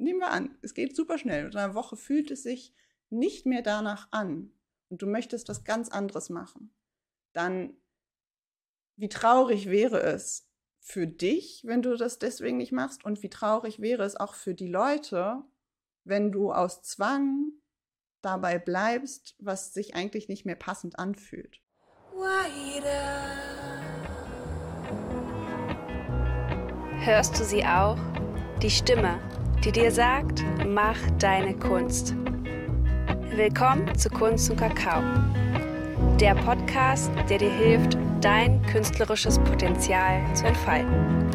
[0.00, 1.46] nehmen wir an, es geht super schnell.
[1.46, 2.74] In einer Woche fühlt es sich
[3.10, 4.52] nicht mehr danach an
[4.88, 6.74] und du möchtest was ganz anderes machen,
[7.32, 7.76] dann
[8.96, 10.48] wie traurig wäre es
[10.80, 14.54] für dich, wenn du das deswegen nicht machst und wie traurig wäre es auch für
[14.54, 15.42] die Leute,
[16.04, 17.52] wenn du aus Zwang
[18.22, 21.60] dabei bleibst, was sich eigentlich nicht mehr passend anfühlt.
[27.02, 27.98] Hörst du sie auch?
[28.62, 29.18] Die Stimme,
[29.64, 32.14] die dir sagt, mach deine Kunst.
[33.34, 35.02] Willkommen zu Kunst und Kakao.
[36.18, 41.29] Der Podcast, der dir hilft, dein künstlerisches Potenzial zu entfalten.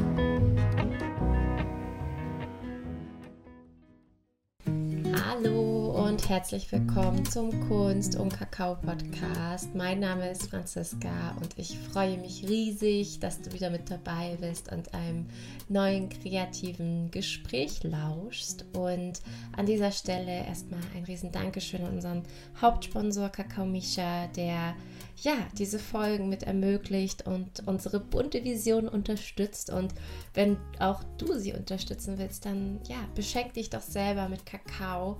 [6.27, 9.75] Herzlich willkommen zum Kunst- und Kakao-Podcast.
[9.75, 14.71] Mein Name ist Franziska und ich freue mich riesig, dass du wieder mit dabei bist
[14.71, 15.27] und einem
[15.69, 18.65] neuen kreativen Gespräch lauschst.
[18.73, 19.21] Und
[19.55, 22.23] an dieser Stelle erstmal ein riesen Dankeschön an unseren
[22.59, 24.75] Hauptsponsor Kakao Misha, der
[25.21, 29.69] ja, diese Folgen mit ermöglicht und unsere bunte Vision unterstützt.
[29.69, 29.93] Und
[30.33, 35.17] wenn auch du sie unterstützen willst, dann ja, beschenk dich doch selber mit Kakao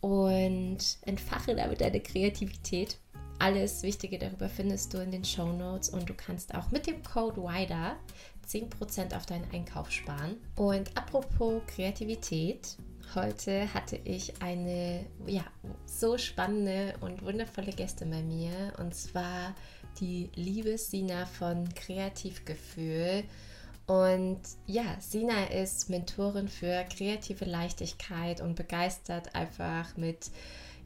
[0.00, 2.98] und entfache damit deine Kreativität.
[3.38, 7.02] Alles Wichtige darüber findest du in den Show Notes und du kannst auch mit dem
[7.02, 7.96] Code WIDER
[8.48, 10.36] 10% auf deinen Einkauf sparen.
[10.56, 12.76] Und apropos Kreativität,
[13.14, 15.44] heute hatte ich eine ja,
[15.84, 19.54] so spannende und wundervolle Gäste bei mir und zwar
[20.00, 23.24] die liebe Sina von Kreativgefühl.
[23.86, 30.30] Und ja, Sina ist Mentorin für kreative Leichtigkeit und begeistert einfach mit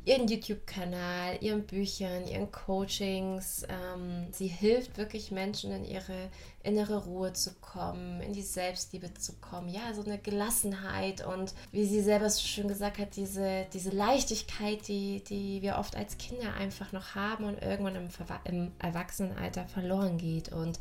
[0.05, 3.65] ihrem YouTube-Kanal, ihren Büchern, ihren Coachings.
[3.69, 6.31] Ähm, sie hilft wirklich Menschen in ihre
[6.63, 9.69] innere Ruhe zu kommen, in die Selbstliebe zu kommen.
[9.69, 14.87] Ja, so eine Gelassenheit und wie sie selber so schön gesagt hat, diese, diese Leichtigkeit,
[14.89, 18.09] die, die wir oft als Kinder einfach noch haben und irgendwann im,
[18.45, 20.51] im Erwachsenenalter verloren geht.
[20.51, 20.79] Und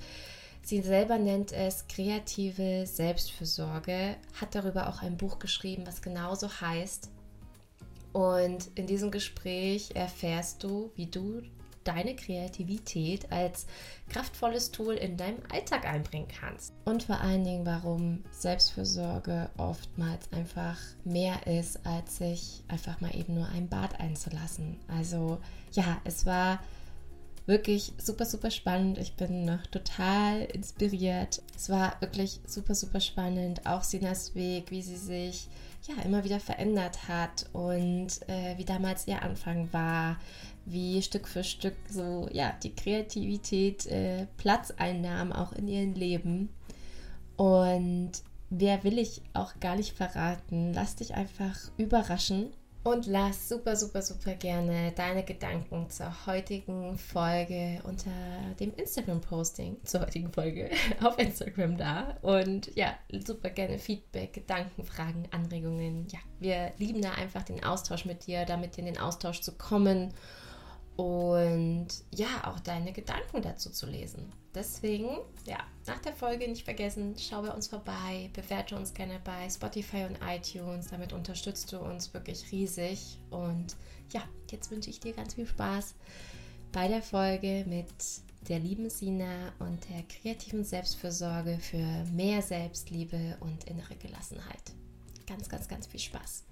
[0.69, 7.09] Sie selber nennt es kreative Selbstfürsorge, hat darüber auch ein Buch geschrieben, was genauso heißt.
[8.13, 11.41] Und in diesem Gespräch erfährst du, wie du
[11.83, 13.65] deine Kreativität als
[14.09, 16.71] kraftvolles Tool in deinem Alltag einbringen kannst.
[16.85, 23.33] Und vor allen Dingen, warum Selbstfürsorge oftmals einfach mehr ist, als sich einfach mal eben
[23.33, 24.77] nur ein Bad einzulassen.
[24.87, 25.39] Also
[25.71, 26.59] ja, es war
[27.49, 28.99] wirklich super, super spannend.
[28.99, 31.41] Ich bin noch total inspiriert.
[31.55, 33.65] Es war wirklich super, super spannend.
[33.65, 35.47] Auch Sinas Weg, wie sie sich
[35.87, 40.17] ja immer wieder verändert hat und äh, wie damals ihr Anfang war,
[40.65, 46.49] wie Stück für Stück so ja die Kreativität äh, Platz einnahm auch in ihrem Leben.
[47.35, 48.11] Und
[48.51, 50.71] wer will ich auch gar nicht verraten.
[50.73, 52.51] Lass dich einfach überraschen.
[52.89, 58.09] Und lass super, super, super gerne deine Gedanken zur heutigen Folge unter
[58.59, 60.71] dem Instagram-Posting zur heutigen Folge
[61.03, 62.17] auf Instagram da.
[62.23, 66.07] Und ja, super gerne Feedback, Gedanken, Fragen, Anregungen.
[66.07, 70.11] Ja, wir lieben da einfach den Austausch mit dir, damit in den Austausch zu kommen
[70.95, 74.33] und ja, auch deine Gedanken dazu zu lesen.
[74.55, 75.09] Deswegen,
[75.45, 80.05] ja, nach der Folge nicht vergessen, schau bei uns vorbei, bewerte uns gerne bei Spotify
[80.05, 80.87] und iTunes.
[80.89, 83.19] Damit unterstützt du uns wirklich riesig.
[83.29, 83.75] Und
[84.11, 85.93] ja, jetzt wünsche ich dir ganz viel Spaß
[86.71, 87.93] bei der Folge mit
[88.47, 94.73] der lieben Sina und der kreativen Selbstfürsorge für mehr Selbstliebe und innere Gelassenheit.
[95.29, 96.43] Ganz, ganz, ganz viel Spaß.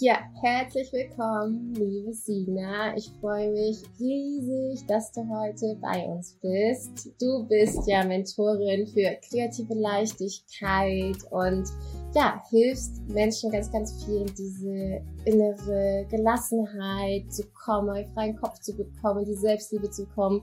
[0.00, 2.96] Ja, herzlich willkommen, liebe Sina.
[2.96, 7.12] Ich freue mich riesig, dass du heute bei uns bist.
[7.20, 11.68] Du bist ja Mentorin für kreative Leichtigkeit und
[12.12, 19.24] ja, hilfst Menschen ganz, ganz viel, diese innere Gelassenheit zu kommen, freien Kopf zu bekommen,
[19.24, 20.42] die Selbstliebe zu kommen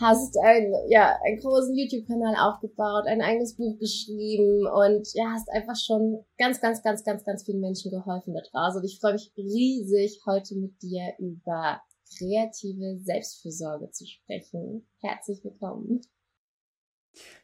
[0.00, 5.76] hast ein, ja, einen großen YouTube-Kanal aufgebaut, ein eigenes Buch geschrieben und ja, hast einfach
[5.76, 8.80] schon ganz, ganz, ganz, ganz, ganz vielen Menschen geholfen da draußen.
[8.80, 11.80] Und ich freue mich riesig, heute mit dir über
[12.16, 14.86] kreative Selbstfürsorge zu sprechen.
[15.00, 16.00] Herzlich willkommen.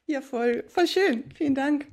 [0.07, 1.25] Ja, voll, voll schön.
[1.35, 1.87] Vielen Dank.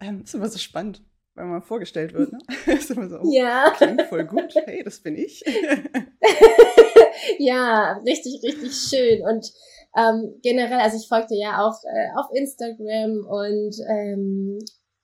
[0.00, 1.02] Ähm, ist immer so spannend,
[1.34, 2.38] wenn man vorgestellt wird, ne?
[2.66, 3.72] ist immer so, oh, ja.
[3.76, 4.54] klingt voll gut.
[4.64, 5.42] Hey, das bin ich.
[7.38, 9.22] ja, richtig, richtig schön.
[9.22, 9.52] Und
[9.96, 14.58] ähm, generell, also ich folgte ja auch äh, auf Instagram und ähm,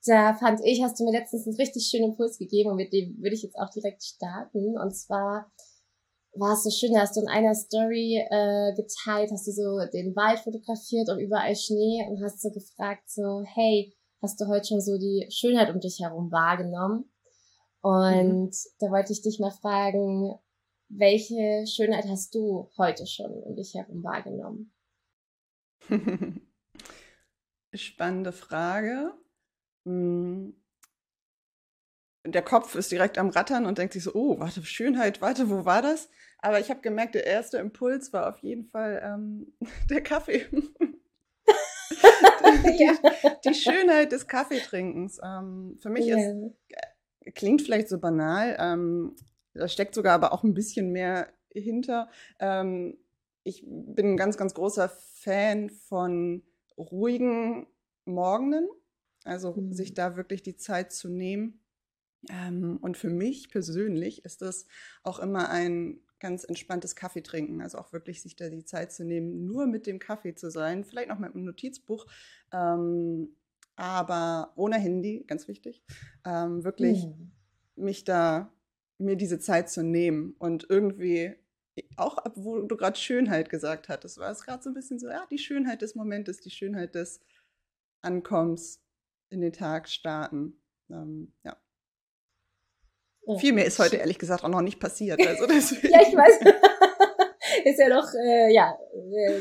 [0.06, 3.16] da fand ich, hast du mir letztens einen richtig schönen Impuls gegeben und mit dem
[3.22, 4.78] würde ich jetzt auch direkt starten.
[4.78, 5.50] Und zwar
[6.34, 10.14] war es so schön, hast du in einer Story äh, geteilt, hast du so den
[10.14, 14.80] Wald fotografiert und überall Schnee und hast so gefragt, so, hey, hast du heute schon
[14.80, 17.10] so die Schönheit um dich herum wahrgenommen?
[17.80, 18.50] Und mhm.
[18.80, 20.34] da wollte ich dich mal fragen,
[20.88, 24.73] welche Schönheit hast du heute schon um dich herum wahrgenommen?
[27.74, 29.12] Spannende Frage.
[29.84, 30.54] Hm.
[32.26, 35.66] Der Kopf ist direkt am Rattern und denkt sich so, oh, warte, Schönheit, warte, wo
[35.66, 36.08] war das?
[36.38, 39.52] Aber ich habe gemerkt, der erste Impuls war auf jeden Fall ähm,
[39.90, 40.46] der Kaffee.
[42.64, 42.90] die,
[43.44, 45.20] die, Schönheit des Kaffeetrinkens.
[45.22, 46.18] Ähm, für mich yeah.
[46.18, 49.16] ist, äh, klingt vielleicht so banal, ähm,
[49.54, 52.08] da steckt sogar aber auch ein bisschen mehr hinter.
[52.40, 52.98] Ähm,
[53.44, 56.42] ich bin ein ganz, ganz großer Fan von
[56.76, 57.66] ruhigen
[58.06, 58.68] Morgenen,
[59.22, 59.72] also mhm.
[59.72, 61.60] sich da wirklich die Zeit zu nehmen.
[62.30, 64.66] Ähm, und für mich persönlich ist das
[65.02, 67.60] auch immer ein ganz entspanntes Kaffee trinken.
[67.60, 70.84] Also auch wirklich sich da die Zeit zu nehmen, nur mit dem Kaffee zu sein.
[70.84, 72.06] Vielleicht noch mit einem Notizbuch,
[72.50, 73.36] ähm,
[73.76, 75.82] aber ohne Handy, ganz wichtig.
[76.24, 77.32] Ähm, wirklich mhm.
[77.76, 78.52] mich da,
[78.96, 81.34] mir diese Zeit zu nehmen und irgendwie
[81.96, 85.26] auch, wo du gerade Schönheit gesagt hattest, war es gerade so ein bisschen so, ja,
[85.30, 87.20] die Schönheit des Momentes, die Schönheit des
[88.00, 88.80] Ankommens
[89.30, 90.60] in den Tag starten.
[90.90, 91.56] Ähm, ja.
[93.22, 93.38] Oh.
[93.38, 95.20] Viel mehr ist heute ehrlich gesagt auch noch nicht passiert.
[95.26, 96.40] Also ja, ich weiß.
[97.64, 98.76] ist ja noch äh, ja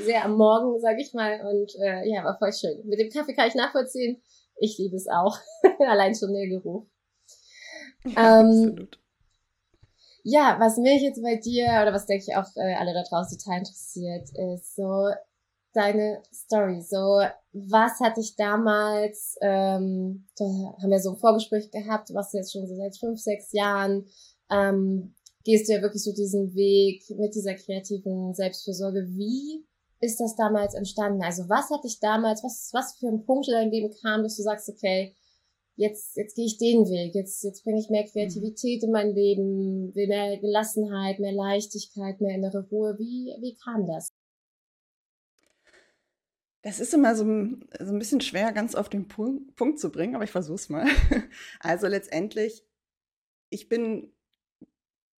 [0.05, 1.41] sehr am Morgen, sag ich mal.
[1.41, 2.85] Und äh, ja, war voll schön.
[2.85, 4.21] Mit dem Kaffee kann ich nachvollziehen.
[4.57, 5.37] Ich liebe es auch.
[5.79, 6.87] Allein schon der Geruch.
[8.05, 9.02] Ja, ähm, absolut.
[10.23, 13.37] Ja, was mich jetzt bei dir, oder was denke ich auch äh, alle da draußen
[13.37, 15.09] total interessiert, ist so
[15.73, 16.81] deine Story.
[16.81, 17.21] So,
[17.51, 22.53] was hat dich damals, ähm, da haben wir so ein Vorgespräch gehabt, was du jetzt
[22.53, 24.05] schon so seit fünf, sechs Jahren,
[24.49, 29.07] ähm, gehst du ja wirklich so diesen Weg mit dieser kreativen Selbstfürsorge.
[29.09, 29.65] Wie
[29.99, 31.21] ist das damals entstanden?
[31.21, 34.37] Also was hat dich damals, was, was für ein Punkt in deinem Leben kam, dass
[34.37, 35.15] du sagst, okay,
[35.75, 39.93] jetzt, jetzt gehe ich den Weg, jetzt, jetzt bringe ich mehr Kreativität in mein Leben,
[39.95, 42.95] will mehr Gelassenheit, mehr Leichtigkeit, mehr innere Ruhe.
[42.99, 44.09] Wie, wie kam das?
[46.61, 50.15] Das ist immer so, so ein bisschen schwer, ganz auf den Punkt, Punkt zu bringen,
[50.15, 50.85] aber ich versuche es mal.
[51.59, 52.65] Also letztendlich,
[53.49, 54.13] ich bin,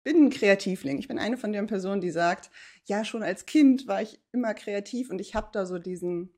[0.04, 0.98] bin ein Kreativling.
[0.98, 2.50] Ich bin eine von den Personen, die sagt,
[2.86, 6.34] ja, schon als Kind war ich immer kreativ und ich habe da so diesen,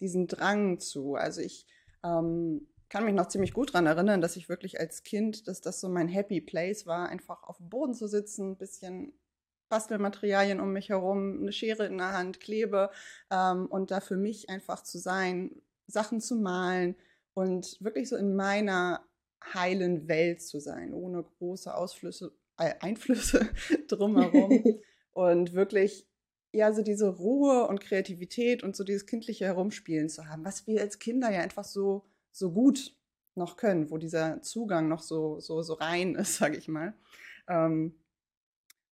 [0.00, 1.14] diesen Drang zu.
[1.14, 1.66] Also ich
[2.04, 5.80] ähm, kann mich noch ziemlich gut daran erinnern, dass ich wirklich als Kind, dass das
[5.80, 9.14] so mein Happy Place war, einfach auf dem Boden zu sitzen, ein bisschen
[9.70, 12.90] Bastelmaterialien um mich herum, eine Schere in der Hand, Klebe
[13.30, 16.94] ähm, und da für mich einfach zu sein, Sachen zu malen
[17.32, 19.02] und wirklich so in meiner
[19.54, 23.48] heilen Welt zu sein, ohne große Ausflüsse, äh, Einflüsse
[23.88, 24.62] drumherum.
[25.14, 26.08] Und wirklich
[26.52, 30.80] ja so diese Ruhe und Kreativität und so dieses kindliche Herumspielen zu haben, was wir
[30.80, 32.96] als Kinder ja einfach so so gut
[33.34, 36.94] noch können, wo dieser Zugang noch so so so rein ist, sage ich mal.
[37.48, 37.94] Ähm,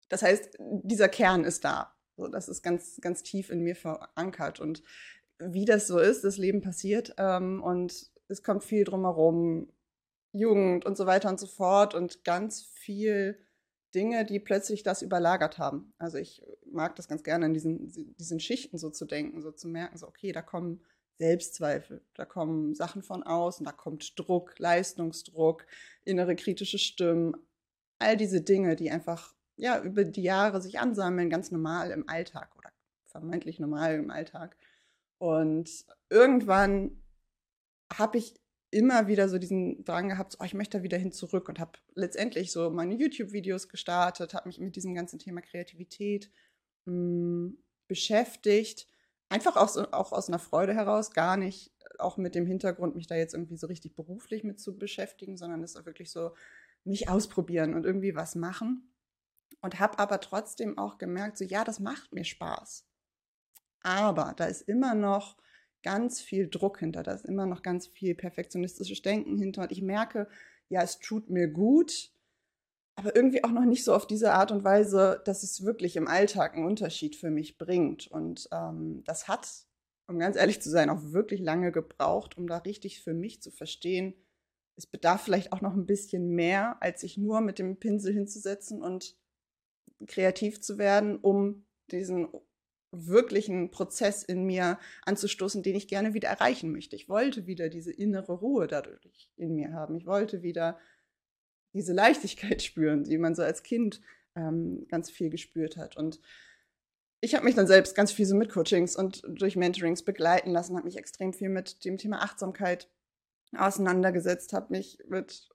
[0.09, 1.93] das heißt, dieser Kern ist da.
[2.15, 4.59] So, das ist ganz, ganz tief in mir verankert.
[4.59, 4.83] Und
[5.39, 9.71] wie das so ist, das Leben passiert ähm, und es kommt viel drumherum,
[10.33, 13.39] Jugend und so weiter und so fort und ganz viel
[13.95, 15.93] Dinge, die plötzlich das überlagert haben.
[15.97, 19.67] Also ich mag das ganz gerne, in diesen, diesen Schichten so zu denken, so zu
[19.67, 20.81] merken, so okay, da kommen
[21.19, 25.65] Selbstzweifel, da kommen Sachen von außen, da kommt Druck, Leistungsdruck,
[26.03, 27.35] innere kritische Stimmen,
[27.99, 32.55] all diese Dinge, die einfach ja, über die Jahre sich ansammeln, ganz normal im Alltag
[32.57, 32.71] oder
[33.07, 34.55] vermeintlich normal im Alltag.
[35.17, 37.03] Und irgendwann
[37.91, 38.35] habe ich
[38.69, 41.59] immer wieder so diesen Drang gehabt, so, oh, ich möchte da wieder hin zurück und
[41.59, 46.29] habe letztendlich so meine YouTube-Videos gestartet, habe mich mit diesem ganzen Thema Kreativität
[46.85, 47.57] mh, hm,
[47.87, 48.87] beschäftigt.
[49.29, 53.07] Einfach auch, so, auch aus einer Freude heraus, gar nicht auch mit dem Hintergrund, mich
[53.07, 56.31] da jetzt irgendwie so richtig beruflich mit zu beschäftigen, sondern es ist wirklich so,
[56.83, 58.93] mich ausprobieren und irgendwie was machen
[59.61, 62.85] und habe aber trotzdem auch gemerkt, so ja, das macht mir Spaß.
[63.81, 65.37] Aber da ist immer noch
[65.83, 69.63] ganz viel Druck hinter, da ist immer noch ganz viel perfektionistisches Denken hinter.
[69.63, 70.27] Und ich merke,
[70.69, 72.11] ja, es tut mir gut,
[72.97, 76.07] aber irgendwie auch noch nicht so auf diese Art und Weise, dass es wirklich im
[76.07, 78.07] Alltag einen Unterschied für mich bringt.
[78.07, 79.47] Und ähm, das hat,
[80.07, 83.51] um ganz ehrlich zu sein, auch wirklich lange gebraucht, um da richtig für mich zu
[83.51, 84.15] verstehen,
[84.77, 88.81] es bedarf vielleicht auch noch ein bisschen mehr, als sich nur mit dem Pinsel hinzusetzen
[88.81, 89.15] und
[90.07, 92.27] kreativ zu werden, um diesen
[92.91, 96.95] wirklichen Prozess in mir anzustoßen, den ich gerne wieder erreichen möchte.
[96.95, 99.95] Ich wollte wieder diese innere Ruhe dadurch in mir haben.
[99.97, 100.79] Ich wollte wieder
[101.73, 104.01] diese Leichtigkeit spüren, die man so als Kind
[104.35, 105.97] ähm, ganz viel gespürt hat.
[105.97, 106.19] Und
[107.19, 110.75] ich habe mich dann selbst ganz viel so mit Coachings und durch Mentorings begleiten lassen,
[110.75, 112.89] habe mich extrem viel mit dem Thema Achtsamkeit
[113.55, 115.49] auseinandergesetzt, habe mich mit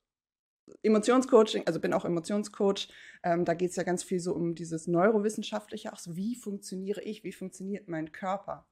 [0.83, 2.88] Emotionscoaching, also bin auch Emotionscoach.
[3.23, 7.02] Ähm, da geht es ja ganz viel so um dieses Neurowissenschaftliche, auch so, wie funktioniere
[7.02, 8.66] ich, wie funktioniert mein Körper?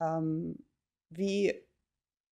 [0.00, 0.64] Ähm,
[1.10, 1.54] wie,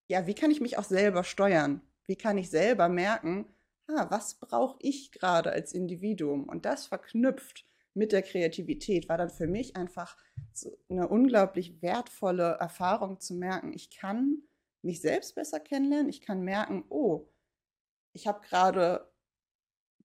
[0.08, 1.80] ja, wie kann ich mich auch selber steuern?
[2.06, 3.46] Wie kann ich selber merken,
[3.96, 6.48] ah, was brauche ich gerade als Individuum?
[6.48, 10.16] Und das verknüpft mit der Kreativität war dann für mich einfach
[10.52, 14.42] so eine unglaublich wertvolle Erfahrung zu merken, ich kann
[14.82, 17.28] mich selbst besser kennenlernen, ich kann merken, oh,
[18.12, 19.08] ich habe gerade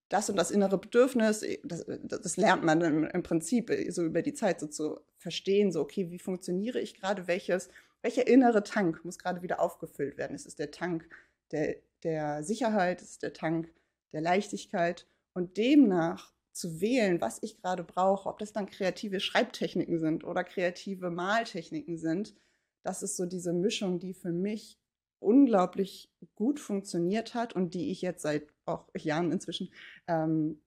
[0.09, 4.33] das und das innere Bedürfnis, das, das lernt man im, im, Prinzip so über die
[4.33, 7.69] Zeit so zu verstehen, so, okay, wie funktioniere ich gerade, welches,
[8.01, 10.35] welcher innere Tank muss gerade wieder aufgefüllt werden?
[10.35, 11.09] Es ist der Tank
[11.51, 13.69] der, der Sicherheit, es ist der Tank
[14.13, 19.99] der Leichtigkeit und demnach zu wählen, was ich gerade brauche, ob das dann kreative Schreibtechniken
[19.99, 22.35] sind oder kreative Maltechniken sind,
[22.83, 24.79] das ist so diese Mischung, die für mich
[25.19, 29.73] unglaublich gut funktioniert hat und die ich jetzt seit auch Jahren inzwischen
[30.07, 30.61] ähm,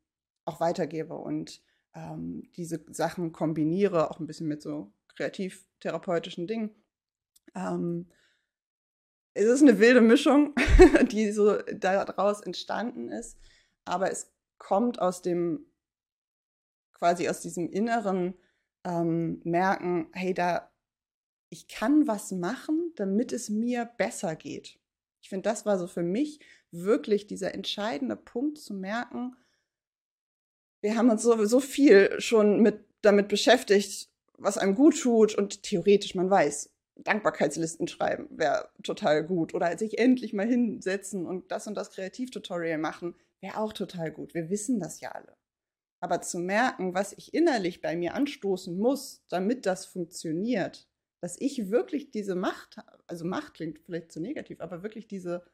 [0.44, 1.62] auch weitergebe und
[1.94, 6.70] ähm, diese Sachen kombiniere, auch ein bisschen mit so kreativ-therapeutischen Dingen.
[7.54, 8.11] Ähm,
[9.34, 10.54] es ist eine wilde Mischung,
[11.10, 13.38] die so daraus entstanden ist,
[13.84, 15.66] aber es kommt aus dem,
[16.92, 18.34] quasi aus diesem inneren
[18.84, 20.70] ähm, Merken, hey, da,
[21.49, 24.78] ich kann was machen, damit es mir besser geht.
[25.22, 29.37] Ich finde, das war so für mich wirklich dieser entscheidende Punkt zu merken,
[30.82, 34.08] wir haben uns so, so viel schon mit, damit beschäftigt,
[34.38, 36.72] was einem gut tut und theoretisch, man weiß,
[37.04, 39.54] Dankbarkeitslisten schreiben wäre total gut.
[39.54, 44.35] Oder sich endlich mal hinsetzen und das und das Kreativtutorial machen, wäre auch total gut.
[44.35, 45.37] Wir wissen das ja alle.
[46.00, 50.88] Aber zu merken, was ich innerlich bei mir anstoßen muss, damit das funktioniert,
[51.21, 55.45] dass ich wirklich diese Macht, also Macht klingt vielleicht zu negativ, aber wirklich diese,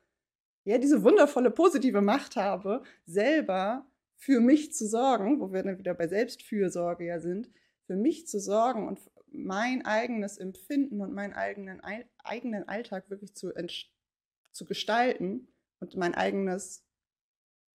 [0.65, 5.95] ja, diese wundervolle positive Macht habe, selber für mich zu sorgen, wo wir dann wieder
[5.95, 7.51] bei Selbstfürsorge ja sind,
[7.87, 9.01] für mich zu sorgen und
[9.33, 11.81] mein eigenes Empfinden und meinen eigenen,
[12.25, 13.53] eigenen Alltag wirklich zu,
[14.53, 15.49] zu gestalten
[15.81, 16.85] und mein eigenes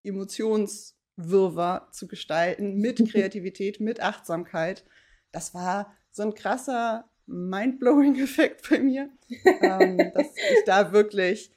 [0.03, 4.85] Emotionswirrwarr zu gestalten mit Kreativität, mit Achtsamkeit.
[5.33, 9.11] Das war so ein krasser Mindblowing-Effekt bei mir,
[9.45, 11.53] ähm, dass ich da wirklich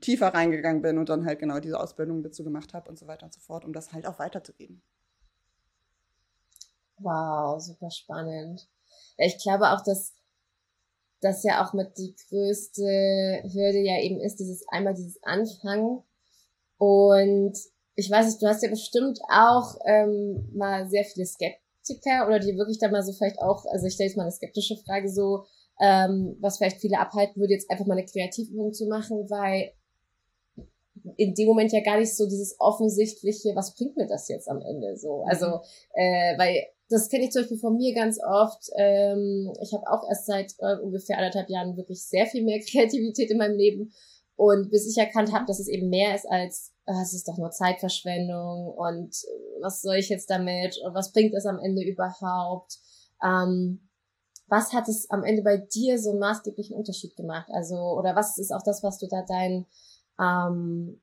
[0.00, 3.26] tiefer reingegangen bin und dann halt genau diese Ausbildung dazu gemacht habe und so weiter
[3.26, 4.82] und so fort, um das halt auch weiterzugeben.
[6.98, 8.68] Wow, super spannend.
[9.16, 10.12] Ich glaube auch, dass
[11.20, 16.02] das ja auch mit die größte Hürde ja eben ist, dieses einmal dieses Anfangen.
[16.76, 17.56] Und
[17.96, 22.56] ich weiß nicht, du hast ja bestimmt auch ähm, mal sehr viele Skeptiker oder die
[22.58, 25.44] wirklich da mal so vielleicht auch, also ich stelle jetzt mal eine skeptische Frage so,
[25.80, 29.72] ähm, was vielleicht viele abhalten würde, jetzt einfach mal eine Kreativübung zu machen, weil
[31.16, 34.60] in dem Moment ja gar nicht so dieses offensichtliche, was bringt mir das jetzt am
[34.60, 35.24] Ende so?
[35.26, 35.60] Also, mhm.
[35.94, 38.68] äh, weil das kenne ich zum Beispiel von mir ganz oft.
[38.78, 43.30] Ähm, ich habe auch erst seit äh, ungefähr anderthalb Jahren wirklich sehr viel mehr Kreativität
[43.30, 43.92] in meinem Leben.
[44.36, 47.38] Und bis ich erkannt habe, dass es eben mehr ist als, äh, es ist doch
[47.38, 51.82] nur Zeitverschwendung und äh, was soll ich jetzt damit und was bringt es am Ende
[51.82, 52.78] überhaupt?
[53.24, 53.88] Ähm,
[54.48, 57.48] was hat es am Ende bei dir so einen maßgeblichen Unterschied gemacht?
[57.52, 59.66] Also, oder was ist auch das, was du da deinen
[60.20, 61.00] ähm,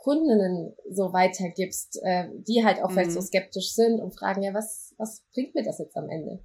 [0.00, 2.94] Kundinnen so weitergibst, äh, die halt auch mhm.
[2.94, 3.24] vielleicht so mhm.
[3.24, 6.44] skeptisch sind und fragen, ja, was, was bringt mir das jetzt am Ende?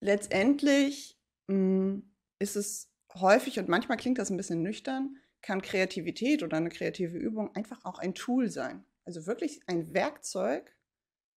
[0.00, 6.42] Letztendlich mh, mm, ist es häufig und manchmal klingt das ein bisschen nüchtern, kann Kreativität
[6.42, 8.84] oder eine kreative Übung einfach auch ein Tool sein.
[9.04, 10.74] Also wirklich ein Werkzeug,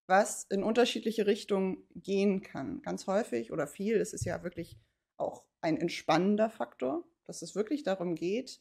[0.07, 2.83] was in unterschiedliche Richtungen gehen kann.
[2.83, 4.79] Ganz häufig oder viel ist es ja wirklich
[5.17, 8.61] auch ein entspannender Faktor, dass es wirklich darum geht,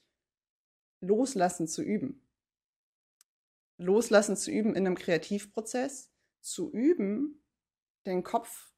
[1.02, 2.29] Loslassen zu üben.
[3.80, 7.42] Loslassen zu üben in einem Kreativprozess, zu üben,
[8.06, 8.70] den Kopf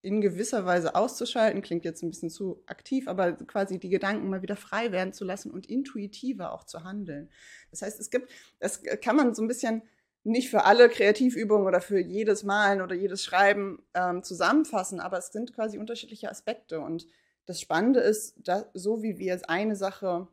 [0.00, 4.42] in gewisser Weise auszuschalten, klingt jetzt ein bisschen zu aktiv, aber quasi die Gedanken mal
[4.42, 7.30] wieder frei werden zu lassen und intuitiver auch zu handeln.
[7.70, 9.82] Das heißt, es gibt, das kann man so ein bisschen
[10.24, 15.28] nicht für alle Kreativübungen oder für jedes Malen oder jedes Schreiben ähm, zusammenfassen, aber es
[15.28, 16.80] sind quasi unterschiedliche Aspekte.
[16.80, 17.06] Und
[17.46, 20.28] das Spannende ist, dass, so wie wir eine Sache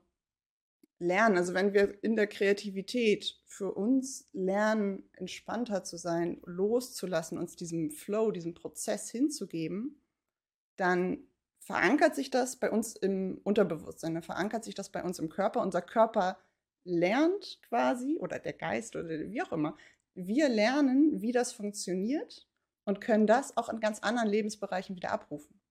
[1.00, 1.38] lernen.
[1.38, 7.91] Also wenn wir in der Kreativität für uns lernen, entspannter zu sein, loszulassen, uns diesem
[7.91, 10.01] Flow, diesem Prozess hinzugeben,
[10.75, 11.27] dann
[11.60, 15.62] verankert sich das bei uns im Unterbewusstsein, dann verankert sich das bei uns im Körper.
[15.62, 16.38] Unser Körper
[16.84, 19.77] lernt quasi, oder der Geist oder wie auch immer,
[20.15, 22.48] wir lernen, wie das funktioniert
[22.86, 25.62] und können das auch in ganz anderen Lebensbereichen wieder abrufen.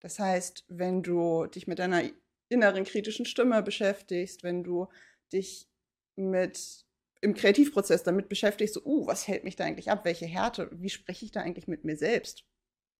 [0.00, 2.02] Das heißt, wenn du dich mit deiner
[2.50, 4.88] inneren kritischen Stimme beschäftigst, wenn du
[5.32, 5.68] dich
[6.16, 6.84] mit
[7.22, 10.04] im Kreativprozess damit beschäftigst, so, uh, was hält mich da eigentlich ab?
[10.04, 10.70] Welche Härte?
[10.72, 12.44] Wie spreche ich da eigentlich mit mir selbst?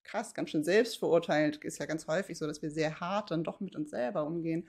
[0.05, 1.65] Krass, ganz schön selbstverurteilt.
[1.65, 4.69] Ist ja ganz häufig so, dass wir sehr hart dann doch mit uns selber umgehen.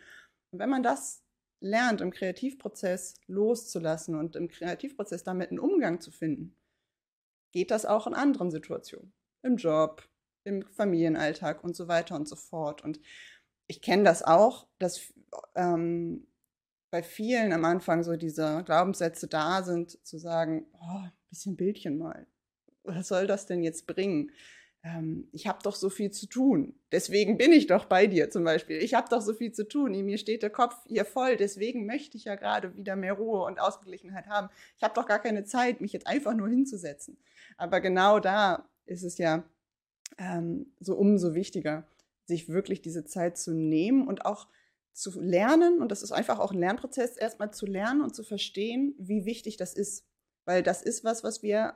[0.51, 1.23] Und wenn man das
[1.61, 6.55] lernt, im Kreativprozess loszulassen und im Kreativprozess damit einen Umgang zu finden,
[7.53, 9.13] geht das auch in anderen Situationen.
[9.43, 10.07] Im Job,
[10.43, 12.83] im Familienalltag und so weiter und so fort.
[12.83, 13.00] Und
[13.71, 15.13] ich kenne das auch, dass
[15.55, 16.27] ähm,
[16.89, 21.97] bei vielen am Anfang so diese Glaubenssätze da sind, zu sagen, oh, ein bisschen Bildchen
[21.97, 22.27] mal.
[22.83, 24.31] Was soll das denn jetzt bringen?
[24.83, 26.73] Ähm, ich habe doch so viel zu tun.
[26.91, 28.75] Deswegen bin ich doch bei dir zum Beispiel.
[28.75, 29.91] Ich habe doch so viel zu tun.
[30.03, 31.37] Mir steht der Kopf hier voll.
[31.37, 34.49] Deswegen möchte ich ja gerade wieder mehr Ruhe und Ausgeglichenheit haben.
[34.75, 37.17] Ich habe doch gar keine Zeit, mich jetzt einfach nur hinzusetzen.
[37.55, 39.45] Aber genau da ist es ja
[40.17, 41.87] ähm, so umso wichtiger,
[42.25, 44.47] sich wirklich diese Zeit zu nehmen und auch
[44.93, 48.93] zu lernen, und das ist einfach auch ein Lernprozess, erstmal zu lernen und zu verstehen,
[48.97, 50.05] wie wichtig das ist.
[50.45, 51.75] Weil das ist was, was wir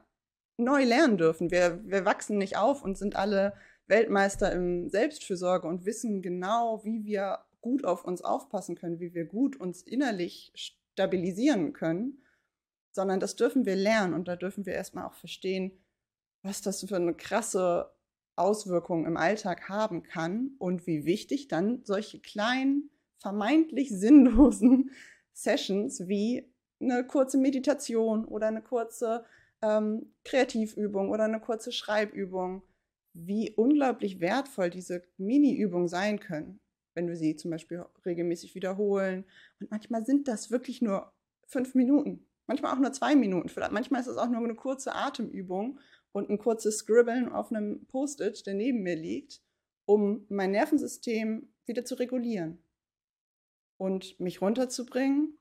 [0.58, 1.52] neu lernen dürfen.
[1.52, 3.54] Wir, wir wachsen nicht auf und sind alle
[3.88, 9.26] Weltmeister im Selbstfürsorge und wissen genau, wie wir gut auf uns aufpassen können, wie wir
[9.26, 12.22] gut uns innerlich stabilisieren können,
[12.92, 15.72] sondern das dürfen wir lernen und da dürfen wir erstmal auch verstehen,
[16.42, 17.92] was das für eine krasse
[18.36, 24.92] Auswirkung im Alltag haben kann und wie wichtig dann solche kleinen vermeintlich sinnlosen
[25.34, 26.52] Sessions wie
[26.82, 29.26] eine kurze Meditation oder eine kurze
[29.62, 32.64] ähm, Kreativübung oder eine kurze Schreibübung,
[33.14, 36.60] wie unglaublich wertvoll diese Mini-Übungen sein können,
[36.94, 39.26] wenn wir sie zum Beispiel regelmäßig wiederholen.
[39.60, 41.12] Und manchmal sind das wirklich nur
[41.48, 43.50] fünf Minuten, manchmal auch nur zwei Minuten.
[43.50, 45.80] Vielleicht, manchmal ist es auch nur eine kurze Atemübung
[46.16, 49.42] und ein kurzes Scribbeln auf einem Post-it, der neben mir liegt,
[49.84, 52.58] um mein Nervensystem wieder zu regulieren
[53.76, 55.38] und mich runterzubringen,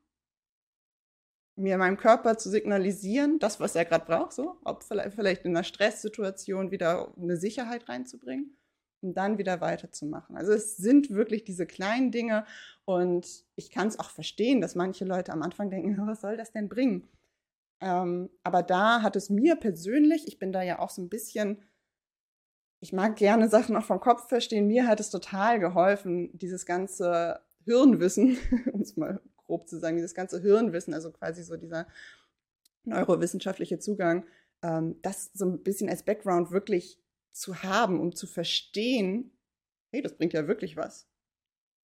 [1.55, 5.53] mir meinem Körper zu signalisieren, das, was er gerade braucht, so, ob vielleicht, vielleicht in
[5.53, 8.57] einer Stresssituation wieder eine Sicherheit reinzubringen
[9.01, 10.37] und dann wieder weiterzumachen.
[10.37, 12.47] Also es sind wirklich diese kleinen Dinge
[12.85, 16.51] und ich kann es auch verstehen, dass manche Leute am Anfang denken, was soll das
[16.51, 17.09] denn bringen?
[17.85, 21.61] Ähm, aber da hat es mir persönlich, ich bin da ja auch so ein bisschen,
[22.81, 27.43] ich mag gerne Sachen auch vom Kopf verstehen, mir hat es total geholfen, dieses ganze
[27.67, 28.39] Hirnwissen,
[28.73, 31.87] um es mal grob zu sagen, dieses ganze Hirnwissen, also quasi so dieser
[32.85, 34.25] neurowissenschaftliche Zugang,
[34.63, 36.99] ähm, das so ein bisschen als Background wirklich
[37.33, 39.37] zu haben, um zu verstehen,
[39.91, 41.07] hey, das bringt ja wirklich was.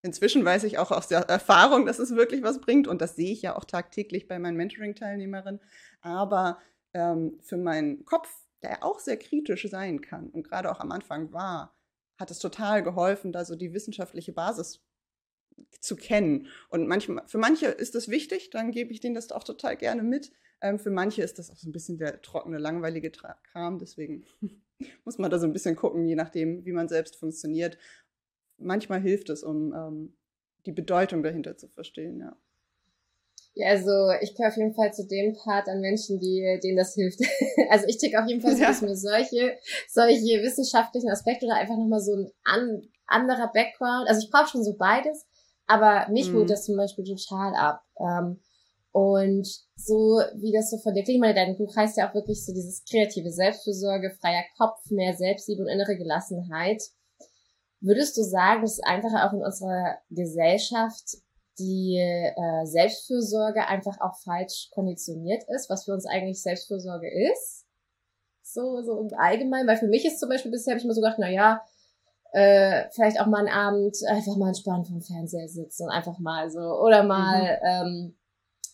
[0.07, 3.33] Inzwischen weiß ich auch aus der Erfahrung, dass es wirklich was bringt und das sehe
[3.33, 5.59] ich ja auch tagtäglich bei meinen Mentoring-Teilnehmerinnen.
[5.99, 6.59] Aber
[6.93, 11.33] ähm, für meinen Kopf, der auch sehr kritisch sein kann und gerade auch am Anfang
[11.33, 11.75] war,
[12.17, 14.81] hat es total geholfen, da so die wissenschaftliche Basis
[15.81, 16.47] zu kennen.
[16.69, 20.03] Und manchmal, für manche ist das wichtig, dann gebe ich denen das auch total gerne
[20.03, 20.31] mit.
[20.61, 23.77] Ähm, für manche ist das auch so ein bisschen der trockene, langweilige Kram.
[23.77, 24.23] Deswegen
[25.03, 27.77] muss man da so ein bisschen gucken, je nachdem, wie man selbst funktioniert.
[28.57, 30.17] Manchmal hilft es, um ähm,
[30.65, 32.35] die Bedeutung dahinter zu verstehen, ja.
[33.53, 36.93] Ja, also ich gehöre auf jeden Fall zu dem Part an Menschen, die, denen das
[36.93, 37.19] hilft.
[37.69, 39.57] also ich ticke auf jeden Fall so, dass mir solche,
[39.89, 44.63] solche wissenschaftlichen Aspekte oder einfach nochmal so ein an, anderer Background, also ich brauche schon
[44.63, 45.25] so beides,
[45.65, 46.35] aber mich mhm.
[46.35, 47.81] holt das zum Beispiel total ab.
[47.99, 48.39] Ähm,
[48.91, 52.45] und so wie das so von dir klingt, meine, dein Buch heißt ja auch wirklich
[52.45, 56.81] so dieses kreative Selbstfürsorge, freier Kopf, mehr Selbstliebe und innere Gelassenheit.
[57.79, 61.17] Würdest du sagen, dass einfach auch in unserer Gesellschaft
[61.59, 67.65] die äh, Selbstfürsorge einfach auch falsch konditioniert ist, was für uns eigentlich Selbstfürsorge ist?
[68.43, 71.01] So, so im Allgemeinen, weil für mich ist zum Beispiel bisher habe ich immer so
[71.01, 71.61] gedacht, na ja,
[72.31, 76.49] äh, vielleicht auch mal einen Abend einfach mal entspannt vom Fernseher sitzen und einfach mal
[76.49, 77.67] so oder mal, mhm.
[77.67, 78.16] ähm,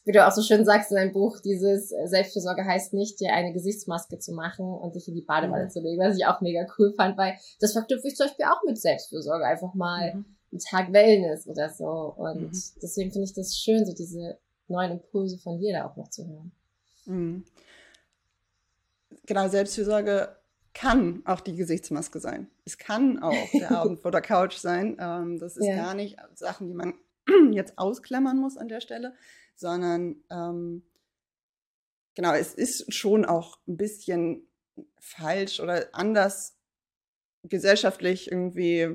[0.05, 3.53] wie du auch so schön sagst in deinem Buch, dieses Selbstfürsorge heißt nicht, dir eine
[3.53, 5.69] Gesichtsmaske zu machen und dich in die Badewanne mhm.
[5.69, 8.61] zu legen, was ich auch mega cool fand, weil das verknüpfe ich zum Beispiel auch
[8.65, 10.25] mit Selbstfürsorge, einfach mal mhm.
[10.51, 12.51] einen Tag Wellness oder so und mhm.
[12.81, 14.37] deswegen finde ich das schön, so diese
[14.67, 16.51] neuen Impulse von dir da auch noch zu hören.
[17.05, 17.45] Mhm.
[19.25, 20.35] Genau, Selbstfürsorge
[20.73, 22.47] kann auch die Gesichtsmaske sein.
[22.65, 24.97] Es kann auch der Abend vor der Couch sein.
[24.99, 25.75] Ähm, das ist ja.
[25.75, 26.93] gar nicht Sachen, die man
[27.51, 29.13] jetzt ausklammern muss an der Stelle,
[29.63, 30.83] sondern ähm,
[32.15, 34.45] genau, es ist schon auch ein bisschen
[34.99, 36.57] falsch oder anders
[37.43, 38.89] gesellschaftlich irgendwie,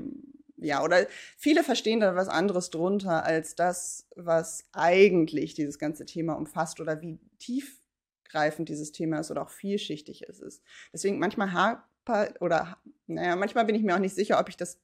[0.58, 1.06] ja, oder
[1.38, 7.00] viele verstehen da was anderes drunter als das, was eigentlich dieses ganze Thema umfasst oder
[7.00, 7.82] wie tief
[8.24, 10.62] greifend dieses Thema ist oder auch vielschichtig es ist.
[10.92, 12.76] Deswegen manchmal hapert oder
[13.06, 14.78] naja, manchmal bin ich mir auch nicht sicher, ob ich das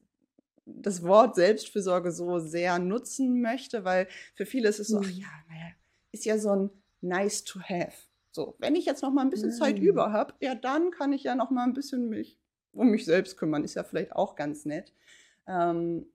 [0.66, 5.12] das Wort Selbstfürsorge so sehr nutzen möchte, weil für viele ist es so, ach mhm.
[5.12, 5.72] ja, naja,
[6.12, 7.96] ist ja so ein nice to have.
[8.30, 9.58] So, wenn ich jetzt noch mal ein bisschen mm.
[9.58, 12.40] Zeit über habe, ja, dann kann ich ja noch mal ein bisschen mich
[12.72, 13.62] um mich selbst kümmern.
[13.62, 14.92] Ist ja vielleicht auch ganz nett.
[15.46, 16.06] Ähm,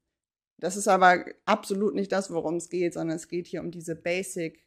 [0.57, 3.95] das ist aber absolut nicht das, worum es geht, sondern es geht hier um diese
[3.95, 4.65] Basic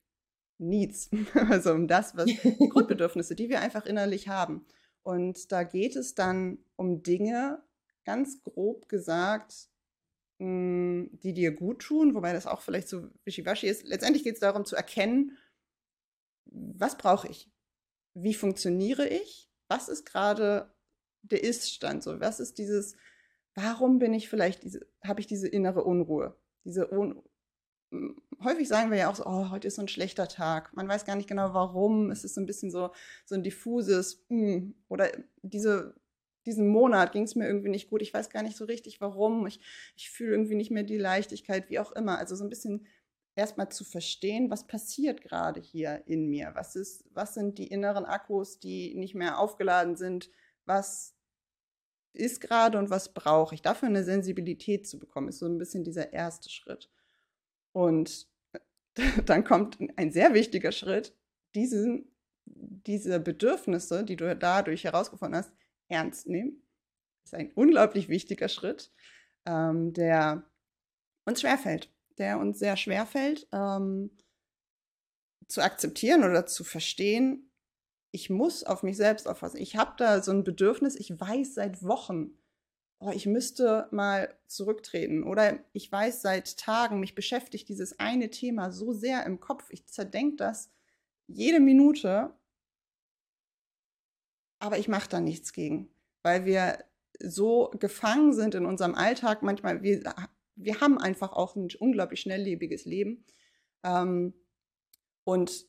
[0.59, 1.11] Needs,
[1.51, 2.38] also um das, was die
[2.71, 4.64] Grundbedürfnisse, die wir einfach innerlich haben.
[5.03, 7.62] Und da geht es dann um Dinge,
[8.05, 9.68] ganz grob gesagt,
[10.43, 13.87] hm, die dir gut tun, wobei das auch vielleicht so wischiwaschi ist.
[13.87, 15.39] Letztendlich geht es darum zu erkennen,
[16.47, 17.49] was brauche ich?
[18.15, 19.49] Wie funktioniere ich?
[19.69, 20.75] Was ist gerade
[21.23, 22.03] der Ist-Stand?
[22.03, 22.97] So, was ist dieses,
[23.55, 24.65] warum bin ich vielleicht
[25.05, 26.37] habe ich diese innere Unruhe?
[26.65, 27.23] Diese Un
[28.43, 30.75] häufig sagen wir ja auch so, oh, heute ist so ein schlechter Tag.
[30.75, 32.11] Man weiß gar nicht genau warum.
[32.11, 32.91] Es ist so ein bisschen so,
[33.27, 35.95] so ein diffuses, mm, oder diese,
[36.47, 38.03] diesen Monat ging es mir irgendwie nicht gut.
[38.03, 39.47] Ich weiß gar nicht so richtig warum.
[39.47, 39.61] Ich,
[39.97, 42.19] ich fühle irgendwie nicht mehr die Leichtigkeit, wie auch immer.
[42.19, 42.87] Also so ein bisschen
[43.35, 46.53] erstmal zu verstehen, was passiert gerade hier in mir?
[46.55, 50.31] Was ist, was sind die inneren Akkus, die nicht mehr aufgeladen sind?
[50.65, 51.15] Was
[52.13, 53.63] ist gerade und was brauche ich?
[53.63, 56.91] Dafür eine Sensibilität zu bekommen, ist so ein bisschen dieser erste Schritt.
[57.73, 58.29] Und
[59.27, 61.17] dann kommt ein sehr wichtiger Schritt,
[61.55, 65.53] diesen, diese Bedürfnisse, die du dadurch herausgefunden hast,
[65.93, 66.63] ernst nehmen.
[67.23, 68.93] Das ist ein unglaublich wichtiger Schritt,
[69.47, 70.45] ähm, der
[71.25, 74.11] uns schwerfällt der uns sehr schwer fällt, ähm,
[75.49, 77.51] zu akzeptieren oder zu verstehen,
[78.11, 79.59] ich muss auf mich selbst aufpassen.
[79.59, 82.39] Ich habe da so ein Bedürfnis, ich weiß seit Wochen,
[82.99, 85.25] oh, ich müsste mal zurücktreten.
[85.25, 89.87] Oder ich weiß seit Tagen, mich beschäftigt dieses eine Thema so sehr im Kopf, ich
[89.87, 90.71] zerdenke das
[91.27, 92.35] jede Minute,
[94.62, 95.90] aber ich mache da nichts gegen,
[96.22, 96.79] weil wir
[97.18, 99.42] so gefangen sind in unserem Alltag.
[99.42, 100.03] Manchmal, wir
[100.55, 103.25] wir haben einfach auch ein unglaublich schnelllebiges Leben.
[103.83, 104.35] Ähm,
[105.25, 105.66] und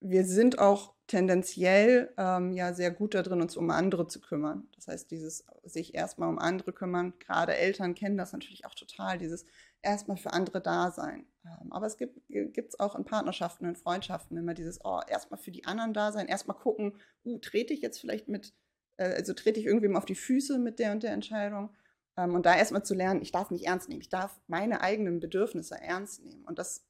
[0.00, 4.66] wir sind auch tendenziell ähm, ja sehr gut darin, uns um andere zu kümmern.
[4.76, 9.18] Das heißt, dieses sich erstmal um andere kümmern, gerade Eltern kennen das natürlich auch total,
[9.18, 9.44] dieses
[9.82, 11.26] erstmal für andere da sein.
[11.44, 15.50] Ähm, aber es gibt es auch in Partnerschaften, in Freundschaften immer dieses, oh, erstmal für
[15.50, 18.54] die anderen da sein, erstmal gucken, uh, trete ich jetzt vielleicht mit,
[18.96, 21.70] äh, also trete ich irgendwem auf die Füße mit der und der Entscheidung
[22.16, 25.20] ähm, und da erstmal zu lernen, ich darf mich ernst nehmen, ich darf meine eigenen
[25.20, 26.44] Bedürfnisse ernst nehmen.
[26.44, 26.86] Und das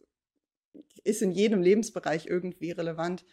[1.05, 3.25] ist in jedem Lebensbereich irgendwie relevant.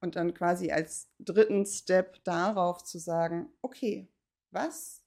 [0.00, 4.08] Und dann quasi als dritten Step darauf zu sagen, okay,
[4.52, 5.02] was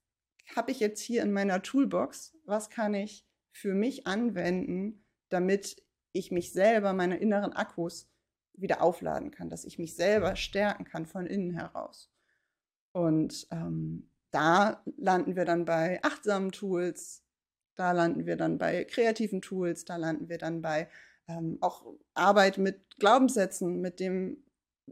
[0.53, 2.37] habe ich jetzt hier in meiner Toolbox?
[2.43, 5.83] Was kann ich für mich anwenden, damit
[6.13, 8.09] ich mich selber, meine inneren Akkus
[8.53, 12.11] wieder aufladen kann, dass ich mich selber stärken kann von innen heraus.
[12.91, 17.23] Und ähm, da landen wir dann bei achtsamen Tools,
[17.75, 20.89] da landen wir dann bei kreativen Tools, da landen wir dann bei
[21.27, 24.43] ähm, auch Arbeit mit Glaubenssätzen, mit dem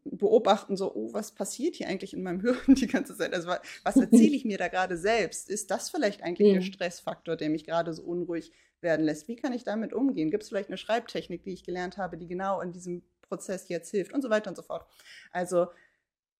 [0.03, 3.33] Beobachten, so, oh, was passiert hier eigentlich in meinem Hirn die ganze Zeit?
[3.33, 3.49] Also,
[3.83, 5.49] was erzähle ich mir da gerade selbst?
[5.49, 6.53] Ist das vielleicht eigentlich mhm.
[6.55, 9.27] der Stressfaktor, der mich gerade so unruhig werden lässt?
[9.27, 10.31] Wie kann ich damit umgehen?
[10.31, 13.91] Gibt es vielleicht eine Schreibtechnik, die ich gelernt habe, die genau in diesem Prozess jetzt
[13.91, 14.85] hilft und so weiter und so fort?
[15.31, 15.67] Also,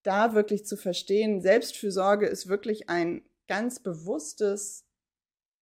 [0.04, 4.86] da wirklich zu verstehen, Selbstfürsorge ist wirklich ein ganz bewusstes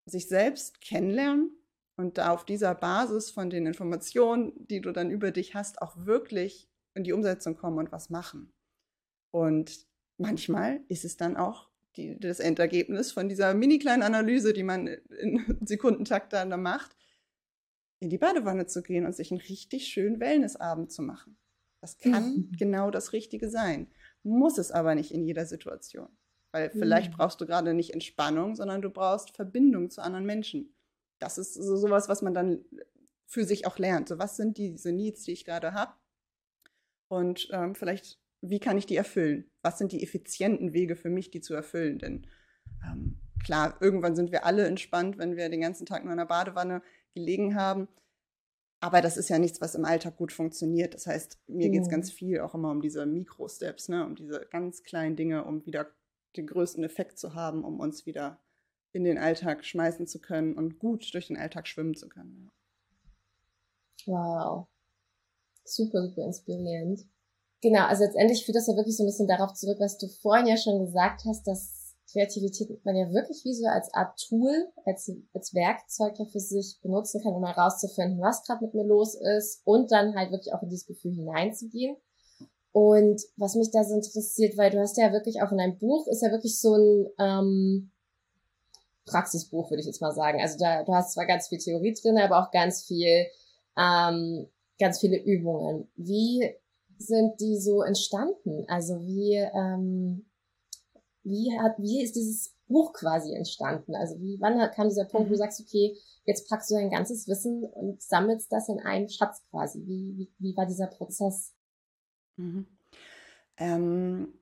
[0.05, 1.51] sich selbst kennenlernen
[1.95, 5.95] und da auf dieser Basis von den Informationen, die du dann über dich hast, auch
[5.97, 8.51] wirklich in die Umsetzung kommen und was machen.
[9.31, 9.85] Und
[10.17, 14.87] manchmal ist es dann auch die, das Endergebnis von dieser mini kleinen Analyse, die man
[14.87, 16.95] in Sekundentakt dann macht,
[17.99, 21.37] in die Badewanne zu gehen und sich einen richtig schönen Wellnessabend zu machen.
[21.81, 22.51] Das kann mhm.
[22.57, 23.87] genau das Richtige sein
[24.25, 26.09] muss es aber nicht in jeder Situation.
[26.51, 27.17] Weil vielleicht mhm.
[27.17, 30.73] brauchst du gerade nicht Entspannung, sondern du brauchst Verbindung zu anderen Menschen.
[31.19, 32.65] Das ist so sowas, was man dann
[33.25, 34.09] für sich auch lernt.
[34.09, 35.93] So, was sind diese Needs, die ich gerade habe?
[37.15, 39.49] Und ähm, vielleicht, wie kann ich die erfüllen?
[39.61, 41.97] Was sind die effizienten Wege für mich, die zu erfüllen?
[41.97, 42.27] Denn
[42.83, 46.25] ähm, klar, irgendwann sind wir alle entspannt, wenn wir den ganzen Tag nur in der
[46.25, 46.81] Badewanne
[47.13, 47.87] gelegen haben.
[48.81, 50.93] Aber das ist ja nichts, was im Alltag gut funktioniert.
[50.93, 54.05] Das heißt, mir geht es ganz viel auch immer um diese Mikro-Steps, ne?
[54.05, 55.87] um diese ganz kleinen Dinge, um wieder
[56.35, 58.43] den größten Effekt zu haben, um uns wieder
[58.91, 62.49] in den Alltag schmeißen zu können und gut durch den Alltag schwimmen zu können.
[64.05, 64.67] Wow.
[65.65, 67.01] Super, super inspirierend.
[67.61, 70.47] Genau, also letztendlich führt das ja wirklich so ein bisschen darauf zurück, was du vorhin
[70.47, 75.11] ja schon gesagt hast, dass Kreativität man ja wirklich wie so als Art Tool, als,
[75.33, 79.61] als Werkzeug ja für sich benutzen kann, um herauszufinden, was gerade mit mir los ist
[79.65, 81.97] und dann halt wirklich auch in dieses Gefühl hineinzugehen.
[82.71, 86.07] Und was mich da so interessiert, weil du hast ja wirklich auch in deinem Buch,
[86.07, 87.91] ist ja wirklich so ein ähm,
[89.05, 90.41] Praxisbuch, würde ich jetzt mal sagen.
[90.41, 93.25] Also da, du hast zwar ganz viel Theorie drin, aber auch ganz viel
[93.77, 94.47] ähm,
[94.79, 95.87] ganz viele Übungen.
[95.95, 96.55] Wie
[96.97, 98.65] sind die so entstanden?
[98.67, 100.25] Also wie, ähm,
[101.23, 103.95] wie hat, wie ist dieses Buch quasi entstanden?
[103.95, 105.39] Also wie, wann kam dieser Punkt, wo du mhm.
[105.39, 109.79] sagst, okay, jetzt packst du dein ganzes Wissen und sammelst das in einen Schatz quasi?
[109.85, 111.53] Wie, wie, wie war dieser Prozess?
[112.37, 112.67] Mhm.
[113.57, 114.33] Ähm,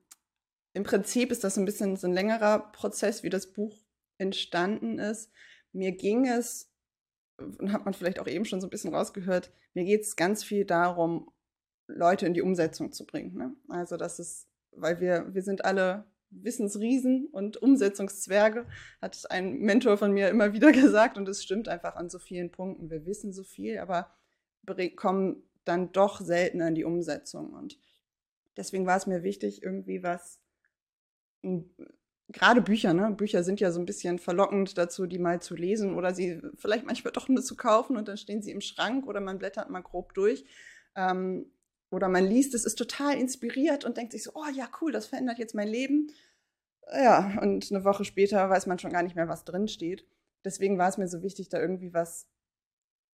[0.72, 3.76] Im Prinzip ist das ein bisschen so ein längerer Prozess, wie das Buch
[4.18, 5.30] entstanden ist.
[5.72, 6.70] Mir ging es,
[7.68, 10.64] hat man vielleicht auch eben schon so ein bisschen rausgehört, mir geht es ganz viel
[10.64, 11.30] darum,
[11.86, 13.36] Leute in die Umsetzung zu bringen.
[13.36, 13.54] Ne?
[13.68, 18.66] Also das ist, weil wir, wir sind alle Wissensriesen und Umsetzungszwerge,
[19.00, 22.50] hat ein Mentor von mir immer wieder gesagt und es stimmt einfach an so vielen
[22.50, 22.90] Punkten.
[22.90, 24.14] Wir wissen so viel, aber
[24.96, 27.52] kommen dann doch seltener in die Umsetzung.
[27.52, 27.78] Und
[28.56, 30.40] deswegen war es mir wichtig, irgendwie was,
[32.28, 33.10] gerade Bücher, ne?
[33.10, 36.86] Bücher sind ja so ein bisschen verlockend dazu, die mal zu lesen oder sie vielleicht
[36.86, 39.82] manchmal doch nur zu kaufen und dann stehen sie im Schrank oder man blättert mal
[39.82, 40.44] grob durch.
[40.96, 41.50] Ähm,
[41.90, 45.06] oder man liest es, ist total inspiriert und denkt sich so, oh ja, cool, das
[45.06, 46.10] verändert jetzt mein Leben.
[46.92, 50.06] Ja, und eine Woche später weiß man schon gar nicht mehr, was drin steht.
[50.44, 52.28] Deswegen war es mir so wichtig, da irgendwie was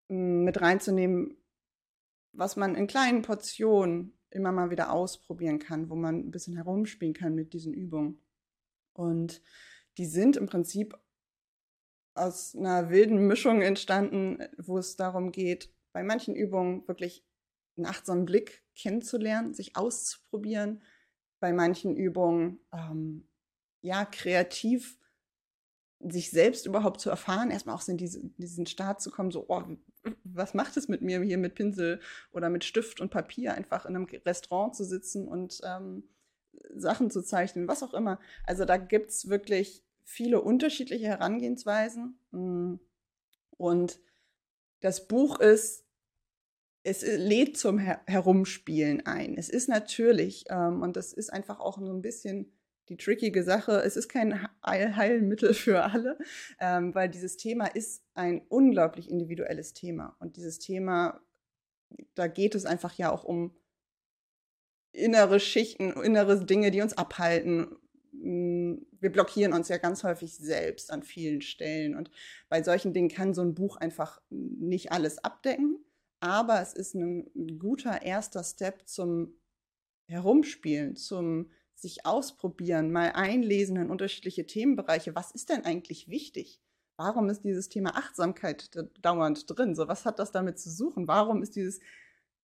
[0.09, 1.37] hm, mit reinzunehmen,
[2.33, 7.15] was man in kleinen Portionen immer mal wieder ausprobieren kann, wo man ein bisschen herumspielen
[7.15, 8.21] kann mit diesen Übungen.
[8.93, 9.43] Und
[9.99, 10.99] die sind im Prinzip
[12.15, 17.25] aus einer wilden Mischung entstanden, wo es darum geht, bei manchen Übungen wirklich
[17.77, 20.83] einen achtsamen Blick kennenzulernen, sich auszuprobieren,
[21.41, 23.29] bei manchen Übungen ähm,
[23.81, 24.99] ja kreativ
[26.01, 29.63] sich selbst überhaupt zu erfahren, erstmal auch in diese, diesen Start zu kommen, so, oh,
[30.25, 32.01] was macht es mit mir hier mit Pinsel
[32.33, 36.05] oder mit Stift und Papier, einfach in einem Restaurant zu sitzen und ähm,
[36.75, 38.21] Sachen zu zeichnen, was auch immer.
[38.45, 42.19] Also da gibt es wirklich viele unterschiedliche Herangehensweisen.
[42.31, 42.75] Mm.
[43.57, 44.01] Und
[44.81, 45.85] das Buch ist,
[46.83, 49.37] es lädt zum Her Herumspielen ein.
[49.37, 52.53] Es ist natürlich, ähm, und das ist einfach auch so ein bisschen
[52.89, 56.19] die trickige Sache, es ist kein Heilmittel für alle,
[56.59, 60.17] ähm, weil dieses Thema ist ein unglaublich individuelles Thema.
[60.19, 61.21] Und dieses Thema,
[62.15, 63.55] da geht es einfach ja auch um
[64.93, 67.77] innere Schichten, innere Dinge, die uns abhalten.
[68.13, 71.97] Mm, wir blockieren uns ja ganz häufig selbst an vielen Stellen.
[71.97, 72.11] Und
[72.49, 75.79] bei solchen Dingen kann so ein Buch einfach nicht alles abdecken.
[76.21, 79.35] Aber es ist ein guter erster Step zum
[80.07, 85.15] Herumspielen, zum sich ausprobieren, mal einlesen in unterschiedliche Themenbereiche.
[85.15, 86.61] Was ist denn eigentlich wichtig?
[86.97, 89.75] Warum ist dieses Thema Achtsamkeit dauernd drin?
[89.75, 91.09] So, was hat das damit zu suchen?
[91.09, 91.81] Warum ist dieses,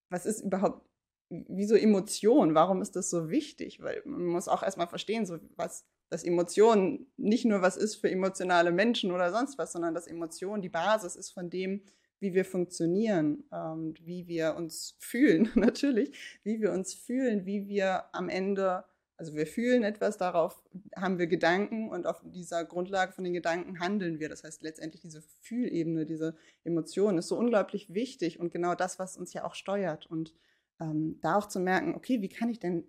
[0.09, 0.89] was ist überhaupt,
[1.29, 2.55] wieso Emotion?
[2.55, 3.83] Warum ist das so wichtig?
[3.83, 8.11] Weil man muss auch erstmal verstehen, so was, dass Emotion nicht nur was ist für
[8.11, 11.83] emotionale Menschen oder sonst was, sondern dass Emotion die Basis ist von dem,
[12.19, 17.69] wie wir funktionieren und ähm, wie wir uns fühlen, natürlich, wie wir uns fühlen, wie
[17.69, 18.85] wir am Ende
[19.19, 20.63] also wir fühlen etwas, darauf
[20.95, 24.29] haben wir Gedanken und auf dieser Grundlage von den Gedanken handeln wir.
[24.29, 29.17] Das heißt letztendlich diese Fühlebene, diese Emotion ist so unglaublich wichtig und genau das, was
[29.17, 30.07] uns ja auch steuert.
[30.07, 30.35] Und
[30.81, 32.85] ähm, da auch zu merken, okay, wie kann ich denn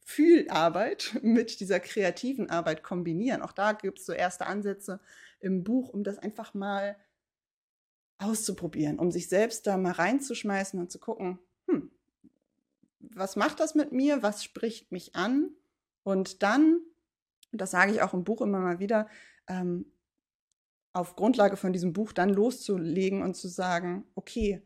[0.00, 3.42] Fühlarbeit mit dieser kreativen Arbeit kombinieren?
[3.42, 5.00] Auch da gibt es so erste Ansätze
[5.40, 6.96] im Buch, um das einfach mal
[8.18, 11.90] auszuprobieren, um sich selbst da mal reinzuschmeißen und zu gucken, hm,
[13.00, 15.50] was macht das mit mir, was spricht mich an
[16.02, 16.80] und dann,
[17.52, 19.08] das sage ich auch im Buch immer mal wieder,
[19.48, 19.92] ähm,
[20.92, 24.62] auf Grundlage von diesem Buch dann loszulegen und zu sagen, okay,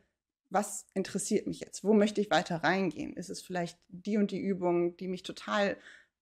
[0.50, 1.84] was interessiert mich jetzt?
[1.84, 3.14] Wo möchte ich weiter reingehen?
[3.14, 5.76] Ist es vielleicht die und die Übung, die mich total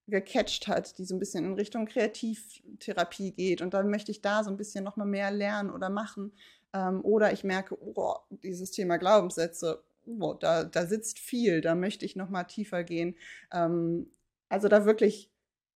[0.07, 4.43] gecatcht hat, die so ein bisschen in Richtung Kreativtherapie geht und dann möchte ich da
[4.43, 6.33] so ein bisschen noch mal mehr lernen oder machen.
[6.73, 12.05] Ähm, oder ich merke, oh, dieses Thema Glaubenssätze, oh, da, da sitzt viel, da möchte
[12.05, 13.15] ich noch mal tiefer gehen.
[13.51, 14.11] Ähm,
[14.49, 15.31] also da wirklich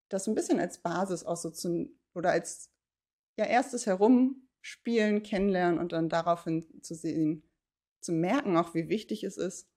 [0.09, 2.71] das ein bisschen als Basis auch so zu, oder als
[3.37, 7.43] ja, erstes Herumspielen, kennenlernen und dann daraufhin zu sehen,
[8.03, 9.67] zu merken auch, wie wichtig es ist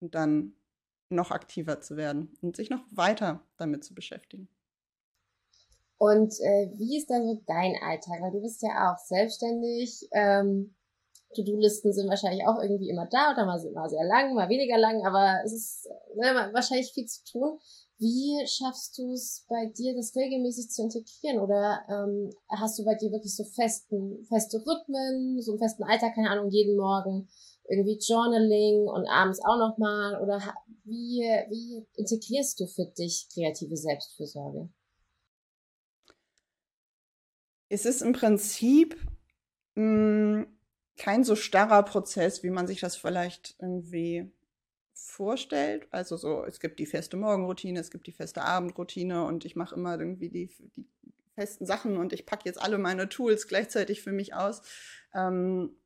[0.00, 0.54] und dann
[1.10, 4.48] noch aktiver zu werden und sich noch weiter damit zu beschäftigen.
[5.96, 8.20] Und äh, wie ist dann so dein Alltag?
[8.20, 10.74] Weil du bist ja auch selbstständig, ähm,
[11.34, 15.42] To-Do-Listen sind wahrscheinlich auch irgendwie immer da oder mal, sehr lang, mal weniger lang, aber
[15.44, 17.58] es ist ne, wahrscheinlich viel zu tun.
[18.00, 21.40] Wie schaffst du es bei dir, das regelmäßig zu integrieren?
[21.40, 26.14] Oder ähm, hast du bei dir wirklich so festen, feste Rhythmen, so einen festen Alltag,
[26.14, 27.28] keine Ahnung, jeden Morgen
[27.68, 30.22] irgendwie Journaling und abends auch nochmal?
[30.22, 30.40] Oder
[30.84, 34.68] wie, wie integrierst du für dich kreative Selbstfürsorge?
[37.68, 38.96] Es ist im Prinzip
[39.74, 40.46] mh, mm,
[40.96, 44.30] kein so starrer Prozess, wie man sich das vielleicht irgendwie
[44.98, 45.86] vorstellt.
[45.90, 49.74] Also so, es gibt die feste Morgenroutine, es gibt die feste Abendroutine und ich mache
[49.74, 50.86] immer irgendwie die, die
[51.34, 54.62] festen Sachen und ich packe jetzt alle meine Tools gleichzeitig für mich aus.
[55.14, 55.76] Ähm,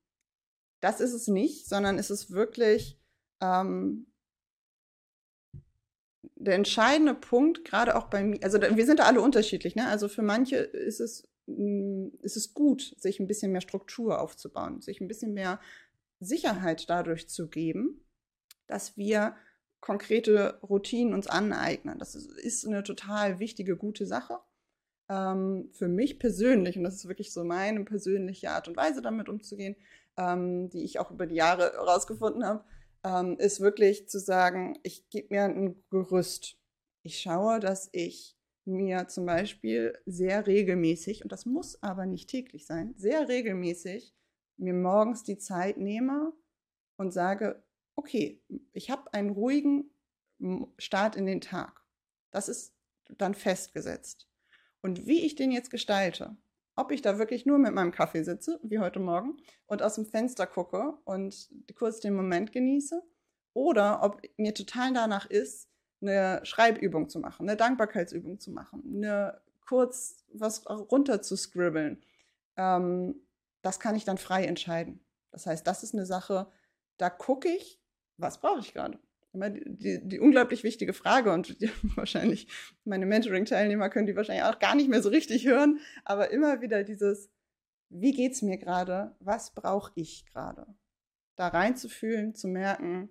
[0.80, 2.98] das ist es nicht, sondern es ist wirklich
[3.40, 4.06] ähm,
[6.36, 9.86] der entscheidende Punkt, gerade auch bei mir, also wir sind da alle unterschiedlich, ne?
[9.86, 14.80] Also für manche ist es, mm, ist es gut, sich ein bisschen mehr Struktur aufzubauen,
[14.80, 15.60] sich ein bisschen mehr
[16.18, 18.00] Sicherheit dadurch zu geben,
[18.66, 19.34] dass wir
[19.80, 21.98] konkrete Routinen uns aneignen.
[21.98, 24.38] Das ist eine total wichtige, gute Sache.
[25.08, 29.28] Ähm, für mich persönlich, und das ist wirklich so meine persönliche Art und Weise, damit
[29.28, 29.76] umzugehen,
[30.16, 32.64] ähm, die ich auch über die Jahre herausgefunden habe,
[33.04, 36.56] ähm, ist wirklich zu sagen, ich gebe mir ein Gerüst.
[37.02, 42.66] Ich schaue, dass ich mir zum Beispiel sehr regelmäßig, und das muss aber nicht täglich
[42.66, 44.14] sein, sehr regelmäßig
[44.56, 46.32] mir morgens die Zeit nehme
[46.96, 47.64] und sage,
[47.96, 49.90] okay, ich habe einen ruhigen
[50.78, 51.84] Start in den Tag.
[52.30, 52.74] Das ist
[53.18, 54.28] dann festgesetzt.
[54.80, 56.36] Und wie ich den jetzt gestalte,
[56.74, 60.06] ob ich da wirklich nur mit meinem Kaffee sitze, wie heute Morgen, und aus dem
[60.06, 63.02] Fenster gucke und kurz den Moment genieße,
[63.54, 65.68] oder ob mir total danach ist,
[66.00, 72.02] eine Schreibübung zu machen, eine Dankbarkeitsübung zu machen, eine kurz was runter zu scribbeln.
[72.56, 73.26] Ähm,
[73.62, 75.04] das kann ich dann frei entscheiden.
[75.30, 76.50] Das heißt, das ist eine Sache,
[76.96, 77.81] da gucke ich,
[78.22, 78.98] was brauche ich gerade
[79.32, 82.48] immer die, die, unglaublich wichtige Frage und die, wahrscheinlich
[82.84, 86.84] meine Mentoring-Teilnehmer können die wahrscheinlich auch gar nicht mehr so richtig hören, aber immer wieder
[86.84, 87.30] dieses,
[87.88, 90.66] wie geht es mir gerade, was brauche ich gerade?
[91.36, 93.08] Da reinzufühlen, zu merken,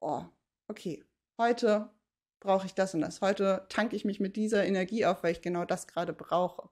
[0.00, 0.24] oh,
[0.68, 1.04] okay,
[1.38, 1.90] heute
[2.40, 3.20] brauche ich das und das.
[3.20, 6.68] Heute tanke ich mich mit dieser Energie auf, weil ich genau das gerade brauche.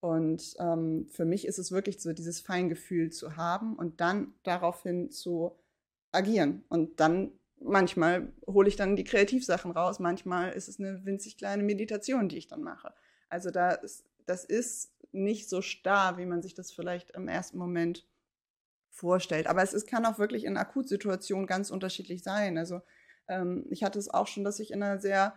[0.00, 5.10] Und ähm, für mich ist es wirklich so, dieses Feingefühl zu haben und dann daraufhin
[5.10, 5.58] zu
[6.12, 6.64] agieren.
[6.68, 11.62] Und dann manchmal hole ich dann die Kreativsachen raus, manchmal ist es eine winzig kleine
[11.62, 12.92] Meditation, die ich dann mache.
[13.28, 17.58] Also da ist, das ist nicht so starr, wie man sich das vielleicht im ersten
[17.58, 18.06] Moment
[18.90, 19.46] vorstellt.
[19.46, 22.58] Aber es ist, kann auch wirklich in Akutsituationen ganz unterschiedlich sein.
[22.58, 22.80] Also
[23.28, 25.34] ähm, ich hatte es auch schon, dass ich in einer sehr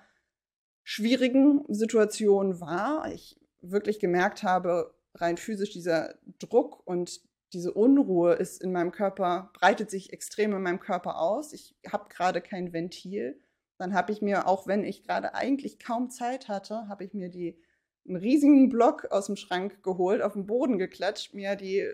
[0.84, 3.12] schwierigen Situation war.
[3.14, 7.22] Ich wirklich gemerkt habe, rein physisch dieser Druck und
[7.54, 11.54] diese Unruhe ist in meinem Körper, breitet sich extrem in meinem Körper aus.
[11.54, 13.40] Ich habe gerade kein Ventil.
[13.78, 17.30] Dann habe ich mir, auch wenn ich gerade eigentlich kaum Zeit hatte, habe ich mir
[17.30, 17.60] die,
[18.08, 21.88] einen riesigen Block aus dem Schrank geholt, auf den Boden geklatscht, mir die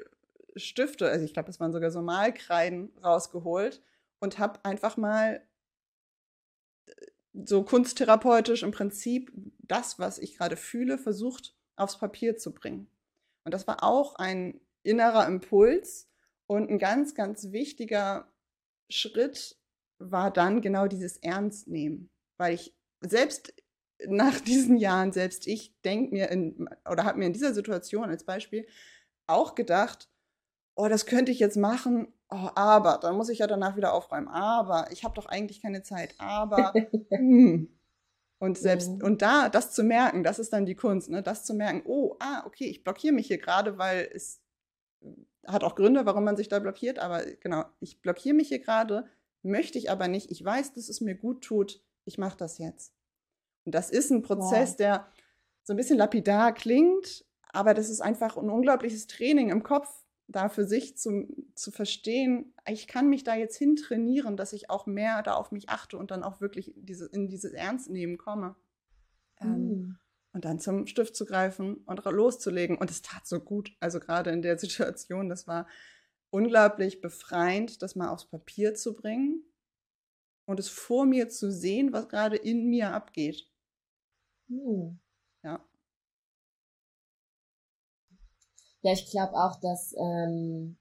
[0.55, 3.81] Stifte, also ich glaube, es waren sogar so Malkreiden rausgeholt
[4.19, 5.41] und habe einfach mal
[6.85, 6.91] äh,
[7.33, 12.89] so kunsttherapeutisch im Prinzip das, was ich gerade fühle, versucht aufs Papier zu bringen.
[13.43, 16.09] Und das war auch ein innerer Impuls.
[16.47, 18.31] Und ein ganz, ganz wichtiger
[18.89, 19.57] Schritt
[19.99, 22.09] war dann genau dieses Ernstnehmen.
[22.37, 23.53] Weil ich selbst
[24.05, 28.23] nach diesen Jahren, selbst ich denke mir in, oder habe mir in dieser Situation als
[28.23, 28.67] Beispiel
[29.27, 30.09] auch gedacht,
[30.75, 34.27] oh, das könnte ich jetzt machen, oh, aber dann muss ich ja danach wieder aufräumen.
[34.27, 36.15] Aber ich habe doch eigentlich keine Zeit.
[36.19, 36.73] Aber
[37.09, 37.69] hm.
[38.39, 39.03] und selbst mhm.
[39.03, 41.23] und da das zu merken, das ist dann die Kunst, ne?
[41.23, 44.41] Das zu merken, oh, ah, okay, ich blockiere mich hier gerade, weil es
[45.45, 49.05] hat auch Gründe, warum man sich da blockiert, aber genau, ich blockiere mich hier gerade,
[49.43, 50.31] möchte ich aber nicht.
[50.31, 51.81] Ich weiß, dass es mir gut tut.
[52.05, 52.93] Ich mache das jetzt.
[53.65, 54.77] Und das ist ein Prozess, wow.
[54.77, 55.07] der
[55.63, 59.89] so ein bisschen lapidar klingt, aber das ist einfach ein unglaubliches Training im Kopf,
[60.27, 64.69] da für sich zu, zu verstehen, ich kann mich da jetzt hin trainieren, dass ich
[64.69, 68.55] auch mehr da auf mich achte und dann auch wirklich diese, in dieses Ernstnehmen komme.
[69.39, 69.47] Mhm.
[69.47, 69.99] Ähm,
[70.37, 72.77] und dann zum Stift zu greifen und loszulegen.
[72.77, 73.75] Und es tat so gut.
[73.79, 75.67] Also gerade in der Situation, das war
[76.29, 79.43] unglaublich befreiend, das mal aufs Papier zu bringen
[80.45, 83.49] und es vor mir zu sehen, was gerade in mir abgeht.
[84.47, 84.99] Hm.
[85.41, 85.65] Ja.
[88.83, 90.77] Ja, ich glaube auch, dass ähm,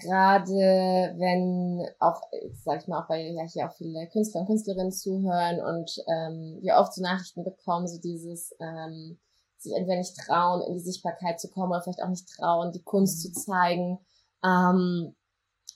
[0.00, 2.22] gerade wenn auch,
[2.64, 6.58] sag ich mal, auch weil ja hier auch viele Künstler und Künstlerinnen zuhören und ähm,
[6.62, 9.18] wir oft so Nachrichten bekommen, so dieses ähm,
[9.58, 12.82] sich entweder nicht trauen, in die Sichtbarkeit zu kommen oder vielleicht auch nicht trauen, die
[12.82, 13.98] Kunst zu zeigen.
[14.44, 15.14] Ähm,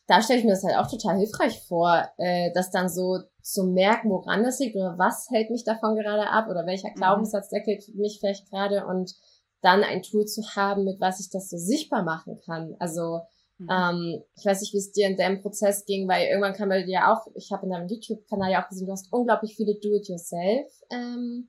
[0.07, 3.65] da stelle ich mir das halt auch total hilfreich vor, äh, das dann so zu
[3.65, 6.95] merken, woran das liegt oder was hält mich davon gerade ab oder welcher mhm.
[6.95, 9.15] Glaubenssatz deckelt mich vielleicht gerade und
[9.63, 12.77] dann ein Tool zu haben, mit was ich das so sichtbar machen kann.
[12.79, 13.21] Also
[13.59, 13.69] Mhm.
[13.71, 16.83] Ähm, ich weiß nicht, wie es dir in deinem Prozess ging, weil irgendwann kam bei
[16.83, 20.67] dir auch, ich habe in deinem YouTube-Kanal ja auch gesehen, du hast unglaublich viele Do-it-yourself
[20.91, 21.49] ähm,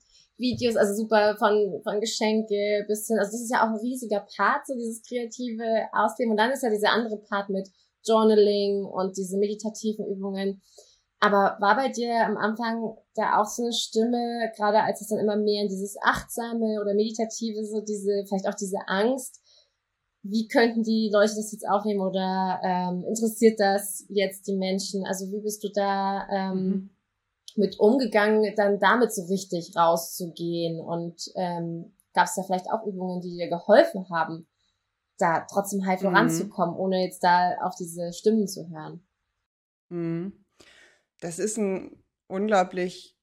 [0.75, 4.67] also super von, von Geschenke bis hin, also das ist ja auch ein riesiger Part,
[4.67, 6.31] so dieses kreative Ausleben.
[6.31, 7.69] Und dann ist ja dieser andere Part mit
[8.05, 10.61] Journaling und diese meditativen Übungen.
[11.19, 15.19] Aber war bei dir am Anfang da auch so eine Stimme, gerade als es dann
[15.19, 19.41] immer mehr in dieses Achtsame oder Meditative, so diese, vielleicht auch diese Angst,
[20.27, 25.05] wie könnten die Leute das jetzt aufnehmen oder ähm, interessiert das jetzt die Menschen?
[25.05, 26.89] Also wie bist du da ähm, mhm.
[27.55, 30.79] mit umgegangen, dann damit so richtig rauszugehen?
[30.79, 34.47] Und ähm, gab es da vielleicht auch Übungen, die dir geholfen haben,
[35.19, 36.81] da trotzdem halt voranzukommen, mhm.
[36.81, 39.05] ohne jetzt da auf diese Stimmen zu hören?
[39.89, 40.43] Mhm.
[41.19, 43.15] Das ist ein unglaublich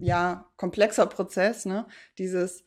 [0.00, 1.86] ja komplexer Prozess, ne?
[2.18, 2.64] Dieses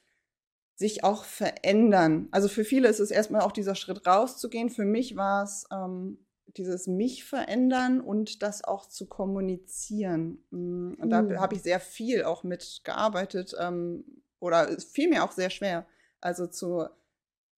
[0.75, 2.27] sich auch verändern.
[2.31, 4.69] Also für viele ist es erstmal auch dieser Schritt rauszugehen.
[4.69, 6.17] Für mich war es ähm,
[6.57, 10.43] dieses mich verändern und das auch zu kommunizieren.
[10.49, 11.39] Mm, und da mhm.
[11.39, 14.03] habe ich sehr viel auch mitgearbeitet ähm,
[14.39, 15.85] oder es fiel mir auch sehr schwer.
[16.19, 16.85] Also zu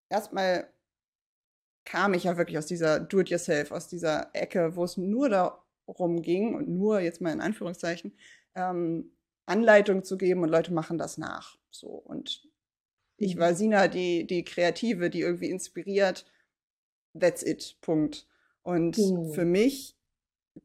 [0.09, 0.67] erstmal
[1.85, 6.55] kam ich ja wirklich aus dieser Do-it-yourself, aus dieser Ecke, wo es nur darum ging
[6.55, 8.13] und nur jetzt mal in Anführungszeichen
[8.55, 9.11] ähm,
[9.45, 11.57] Anleitung zu geben und Leute machen das nach.
[11.71, 12.47] So und
[13.23, 16.25] ich war Sina, die, die Kreative, die irgendwie inspiriert.
[17.19, 17.77] That's it.
[17.81, 18.27] Punkt.
[18.63, 19.33] Und mhm.
[19.33, 19.97] für mich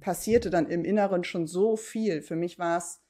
[0.00, 2.22] passierte dann im Inneren schon so viel.
[2.22, 3.00] Für mich war es,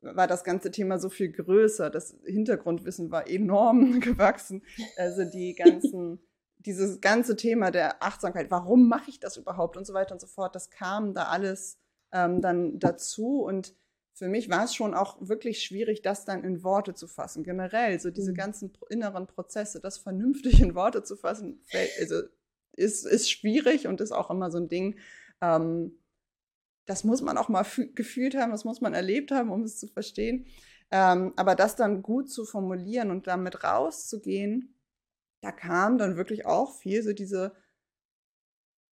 [0.00, 1.90] war das ganze Thema so viel größer.
[1.90, 4.62] Das Hintergrundwissen war enorm gewachsen.
[4.96, 6.20] Also die ganzen,
[6.58, 10.26] dieses ganze Thema der Achtsamkeit, warum mache ich das überhaupt und so weiter und so
[10.26, 11.78] fort, das kam da alles
[12.12, 13.74] ähm, dann dazu und
[14.14, 17.42] für mich war es schon auch wirklich schwierig, das dann in Worte zu fassen.
[17.42, 18.36] Generell, so diese mhm.
[18.36, 21.60] ganzen inneren Prozesse, das vernünftig in Worte zu fassen,
[22.00, 22.22] also
[22.76, 24.98] ist, ist schwierig und ist auch immer so ein Ding.
[25.40, 25.98] Ähm,
[26.86, 29.88] das muss man auch mal gefühlt haben, das muss man erlebt haben, um es zu
[29.88, 30.46] verstehen.
[30.90, 34.76] Ähm, aber das dann gut zu formulieren und damit rauszugehen,
[35.40, 37.52] da kam dann wirklich auch viel so diese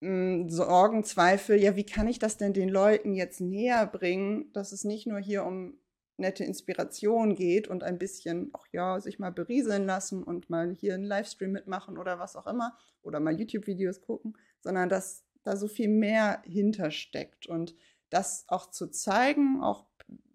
[0.03, 4.73] hm, Sorgen, Zweifel, ja, wie kann ich das denn den Leuten jetzt näher bringen, dass
[4.73, 5.77] es nicht nur hier um
[6.17, 10.95] nette Inspiration geht und ein bisschen, ach ja, sich mal berieseln lassen und mal hier
[10.95, 15.69] einen Livestream mitmachen oder was auch immer oder mal YouTube-Videos gucken, sondern dass da so
[15.69, 17.73] viel mehr hintersteckt und
[18.09, 19.85] das auch zu zeigen, auch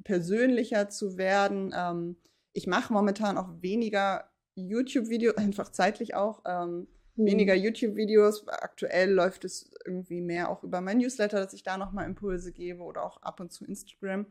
[0.02, 1.74] persönlicher zu werden.
[1.76, 2.16] Ähm,
[2.54, 6.42] ich mache momentan auch weniger YouTube-Videos, einfach zeitlich auch.
[6.46, 6.88] Ähm,
[7.18, 7.62] weniger mhm.
[7.62, 8.48] YouTube-Videos.
[8.48, 12.82] Aktuell läuft es irgendwie mehr auch über mein Newsletter, dass ich da nochmal Impulse gebe
[12.82, 14.26] oder auch ab und zu Instagram.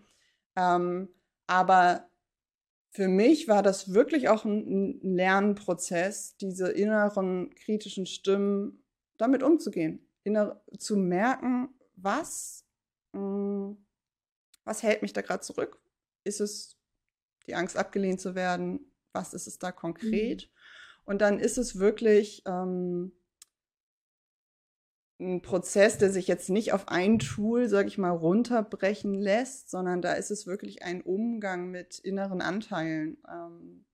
[0.55, 1.09] Ähm,
[1.45, 2.09] aber
[2.89, 8.83] für mich war das wirklich auch ein, ein Lernprozess, diese inneren kritischen Stimmen
[9.17, 12.65] damit umzugehen, inner, zu merken, was,
[13.13, 13.77] mh, mm,
[14.63, 15.81] was hält mich da gerade zurück?
[16.23, 16.77] Ist es
[17.47, 18.91] die Angst, abgelehnt zu werden?
[19.13, 20.43] Was ist es da konkret?
[20.43, 20.56] Mhm.
[21.07, 23.13] Und dann ist es wirklich ähm,
[25.19, 30.01] ein Prozess, der sich jetzt nicht auf ein Tool, sage ich mal, runterbrechen lässt, sondern
[30.01, 33.17] da ist es wirklich ein Umgang mit inneren Anteilen.
[33.25, 33.85] Ähm,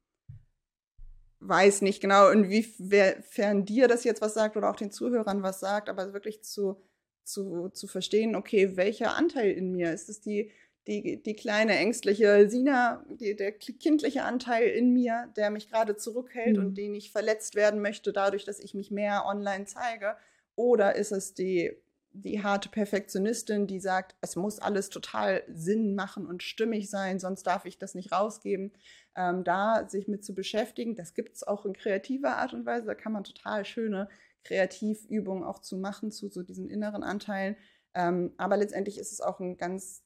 [1.39, 5.89] weiß nicht genau, inwiefern dir das jetzt was sagt oder auch den Zuhörern was sagt,
[5.89, 6.81] aber wirklich zu,
[7.23, 9.93] zu, zu verstehen, okay, welcher Anteil in mir?
[9.93, 10.49] Ist es die
[10.87, 16.57] die, die kleine ängstliche Sina, die, der kindliche Anteil in mir, der mich gerade zurückhält
[16.57, 16.65] mhm.
[16.65, 20.17] und den ich verletzt werden möchte, dadurch, dass ich mich mehr online zeige?
[20.55, 21.71] Oder ist es die,
[22.11, 27.43] die harte Perfektionistin, die sagt, es muss alles total Sinn machen und stimmig sein, sonst
[27.43, 28.73] darf ich das nicht rausgeben?
[29.15, 32.85] Ähm, da sich mit zu beschäftigen, das gibt es auch in kreativer Art und Weise,
[32.87, 34.09] da kann man total schöne
[34.43, 37.55] Kreativübungen auch zu machen, zu so diesen inneren Anteilen.
[37.95, 40.02] Ähm, aber letztendlich ist es auch ein ganz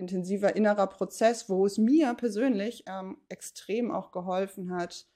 [0.00, 5.06] intensiver innerer Prozess, wo es mir persönlich ähm, extrem auch geholfen hat,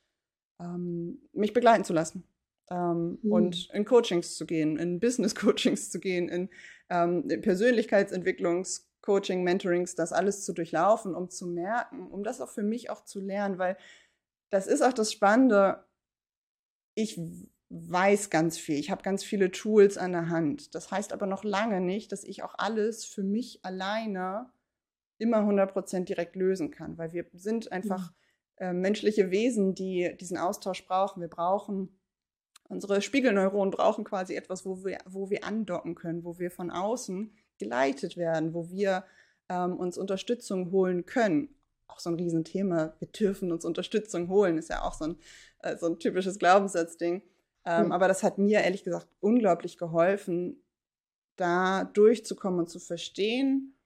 [0.61, 2.23] ähm, mich begleiten zu lassen.
[2.71, 3.33] Ähm, mhm.
[3.33, 6.49] Und in Coachings zu gehen, in Business-Coachings zu gehen, in,
[6.91, 12.91] ähm, Persönlichkeitsentwicklungs-Coaching, Mentorings, das alles zu durchlaufen, um zu merken, um das auch für mich
[12.91, 13.77] auch zu lernen, weil
[14.51, 15.85] das ist auch das Spannende.
[16.95, 17.19] Ich
[17.71, 20.75] weiß ganz viel, ich habe ganz viele Tools an der Hand.
[20.75, 24.53] Das heißt aber noch lange nicht, dass ich auch alles für mich alleine
[25.19, 28.67] immer 100% direkt lösen kann, weil wir sind einfach mhm.
[28.67, 31.21] äh, menschliche Wesen, die diesen Austausch brauchen.
[31.21, 31.99] Wir brauchen,
[32.69, 37.37] unsere Spiegelneuronen brauchen quasi etwas, wo wir, wo wir andocken können, wo wir von außen
[37.59, 39.05] geleitet werden, wo wir
[39.49, 41.55] ähm, uns Unterstützung holen können.
[41.87, 42.95] Auch so ein Riesenthema.
[42.99, 45.17] Wir dürfen uns Unterstützung holen, ist ja auch so ein,
[45.61, 47.23] äh, so ein typisches Glaubenssatzding.
[47.65, 47.93] Ähm, mhm.
[47.93, 50.63] Aber das hat mir ehrlich gesagt unglaublich geholfen,
[51.37, 53.77] da durchzukommen und zu verstehen,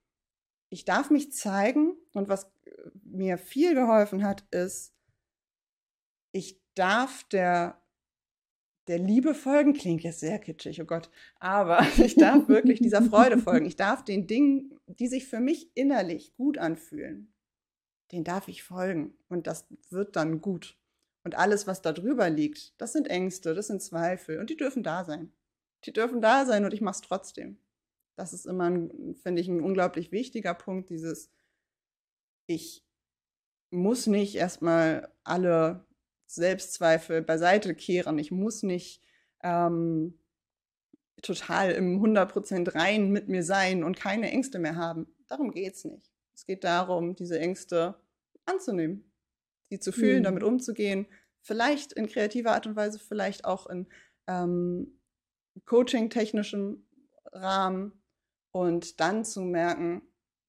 [0.70, 2.50] ich darf mich zeigen und was,
[3.04, 4.94] mir viel geholfen hat, ist,
[6.32, 7.80] ich darf der,
[8.86, 13.38] der Liebe folgen, klingt jetzt sehr kitschig, oh Gott, aber ich darf wirklich dieser Freude
[13.38, 13.66] folgen.
[13.66, 17.32] Ich darf den Dingen, die sich für mich innerlich gut anfühlen,
[18.12, 20.76] den darf ich folgen und das wird dann gut.
[21.24, 24.82] Und alles, was da drüber liegt, das sind Ängste, das sind Zweifel und die dürfen
[24.82, 25.32] da sein.
[25.84, 27.58] Die dürfen da sein und ich mache es trotzdem.
[28.18, 28.68] Das ist immer,
[29.22, 31.30] finde ich, ein unglaublich wichtiger Punkt, dieses,
[32.46, 32.84] ich
[33.70, 35.86] muss nicht erstmal alle
[36.26, 38.18] Selbstzweifel beiseite kehren.
[38.18, 39.02] Ich muss nicht
[39.44, 40.18] ähm,
[41.22, 45.06] total im 100% rein mit mir sein und keine Ängste mehr haben.
[45.28, 46.10] Darum geht es nicht.
[46.34, 48.00] Es geht darum, diese Ängste
[48.46, 49.12] anzunehmen,
[49.68, 50.24] sie zu fühlen, mhm.
[50.24, 51.06] damit umzugehen.
[51.40, 53.86] Vielleicht in kreativer Art und Weise, vielleicht auch in
[54.26, 54.98] ähm,
[55.66, 56.84] coaching-technischem
[57.32, 57.97] Rahmen.
[58.58, 60.02] Und dann zu merken,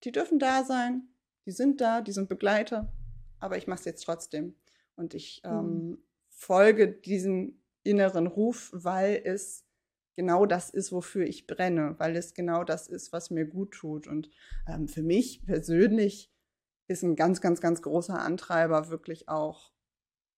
[0.04, 1.10] die dürfen da sein,
[1.46, 2.92] die sind da, die sind Begleiter,
[3.38, 4.56] aber ich mache es jetzt trotzdem.
[4.96, 5.52] Und ich mhm.
[5.52, 9.64] ähm, folge diesem inneren Ruf, weil es
[10.16, 14.08] genau das ist, wofür ich brenne, weil es genau das ist, was mir gut tut.
[14.08, 14.32] Und
[14.68, 16.34] ähm, für mich persönlich
[16.88, 19.72] ist ein ganz, ganz, ganz großer Antreiber wirklich auch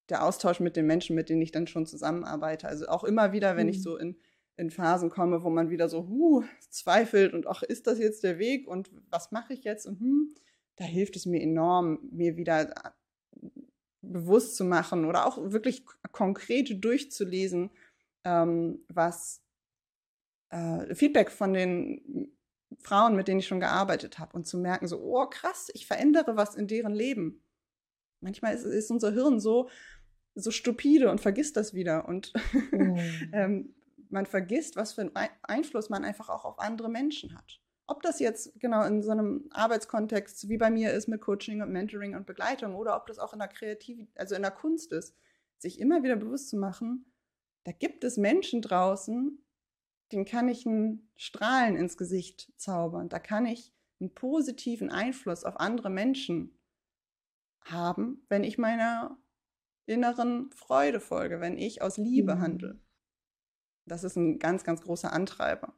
[0.09, 2.67] der Austausch mit den Menschen, mit denen ich dann schon zusammenarbeite.
[2.67, 3.71] Also auch immer wieder, wenn mhm.
[3.71, 4.17] ich so in,
[4.57, 8.37] in Phasen komme, wo man wieder so huh, zweifelt und ach, ist das jetzt der
[8.39, 9.85] Weg und was mache ich jetzt?
[9.85, 10.35] Und hm,
[10.75, 12.89] da hilft es mir enorm, mir wieder äh,
[14.01, 17.71] bewusst zu machen oder auch wirklich konkret durchzulesen,
[18.23, 19.41] ähm, was
[20.49, 22.31] äh, Feedback von den
[22.79, 26.37] Frauen, mit denen ich schon gearbeitet habe und zu merken, so, oh krass, ich verändere
[26.37, 27.43] was in deren Leben.
[28.21, 29.69] Manchmal ist, ist unser Hirn so,
[30.35, 32.07] so stupide und vergisst das wieder.
[32.07, 32.33] Und
[32.71, 32.97] mhm.
[33.33, 33.75] ähm,
[34.11, 37.59] man vergisst, was für einen Einfluss man einfach auch auf andere Menschen hat.
[37.87, 41.71] Ob das jetzt genau in so einem Arbeitskontext wie bei mir ist mit Coaching und
[41.71, 45.15] Mentoring und Begleitung oder ob das auch in der Kreativität, also in der Kunst ist,
[45.57, 47.11] sich immer wieder bewusst zu machen,
[47.63, 49.43] da gibt es Menschen draußen,
[50.11, 53.09] den kann ich einen Strahlen ins Gesicht zaubern.
[53.09, 56.57] Da kann ich einen positiven Einfluss auf andere Menschen
[57.61, 59.17] haben, wenn ich meiner
[59.85, 62.41] inneren Freude folge, wenn ich aus Liebe mhm.
[62.41, 62.79] handle.
[63.85, 65.73] Das ist ein ganz, ganz großer Antreiber.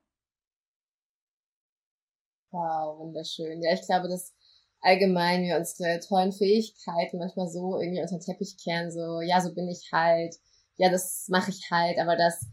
[2.52, 3.62] Wow, wunderschön.
[3.64, 4.34] Ja, ich glaube, dass
[4.82, 9.54] allgemein wir unsere tollen Fähigkeiten manchmal so irgendwie unter den Teppich kehren, so, ja, so
[9.54, 10.36] bin ich halt,
[10.78, 12.46] ja, das mache ich halt, aber das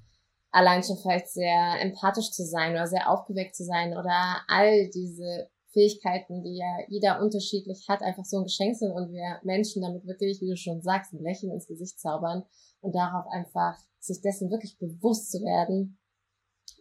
[0.53, 5.51] allein schon vielleicht sehr empathisch zu sein oder sehr aufgeweckt zu sein oder all diese
[5.73, 10.07] Fähigkeiten, die ja jeder unterschiedlich hat, einfach so ein Geschenk sind und wir Menschen damit
[10.07, 12.45] wirklich, wie du schon sagst, ein Lächeln ins Gesicht zaubern
[12.81, 15.99] und darauf einfach sich dessen wirklich bewusst zu werden,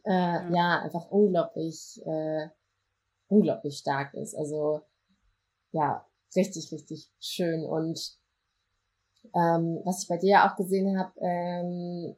[0.05, 0.49] äh, ja.
[0.49, 2.47] ja, einfach unglaublich, äh,
[3.27, 4.35] unglaublich stark ist.
[4.35, 4.81] Also
[5.71, 7.63] ja, richtig, richtig schön.
[7.63, 8.17] Und
[9.35, 12.15] ähm, was ich bei dir auch gesehen habe, ähm,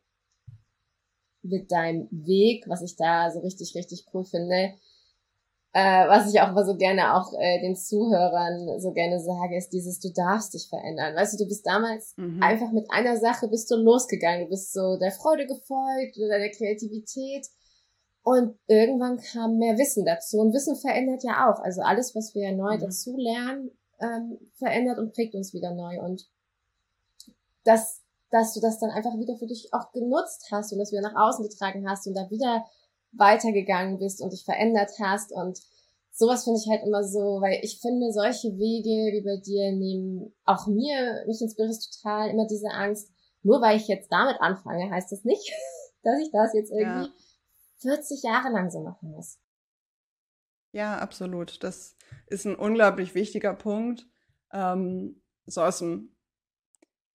[1.43, 4.76] mit deinem Weg, was ich da so richtig, richtig cool finde.
[5.74, 9.69] Äh, was ich auch immer so gerne auch äh, den Zuhörern so gerne sage, ist
[9.69, 11.15] dieses, du darfst dich verändern.
[11.15, 12.43] Weißt du, du bist damals mhm.
[12.43, 14.45] einfach mit einer Sache bist du losgegangen.
[14.45, 17.47] Du bist so der Freude gefolgt oder der Kreativität.
[18.24, 20.39] Und irgendwann kam mehr Wissen dazu.
[20.39, 21.59] Und Wissen verändert ja auch.
[21.63, 22.82] Also alles, was wir neu mhm.
[22.82, 26.01] dazu lernen, ähm, verändert und prägt uns wieder neu.
[26.01, 26.28] Und
[27.63, 28.01] das
[28.32, 31.15] dass du das dann einfach wieder für dich auch genutzt hast und das wieder nach
[31.15, 32.65] außen getragen hast und da wieder
[33.14, 35.59] weitergegangen bist und dich verändert hast und
[36.12, 40.34] sowas finde ich halt immer so, weil ich finde, solche Wege wie bei dir nehmen
[40.45, 43.12] auch mir, mich inspiriert total immer diese Angst,
[43.43, 45.51] nur weil ich jetzt damit anfange, heißt das nicht,
[46.03, 47.95] dass ich das jetzt irgendwie ja.
[47.95, 49.39] 40 Jahre lang so machen muss.
[50.74, 51.62] Ja, absolut.
[51.64, 51.97] Das
[52.28, 54.07] ist ein unglaublich wichtiger Punkt.
[54.53, 56.16] Ähm, so aus dem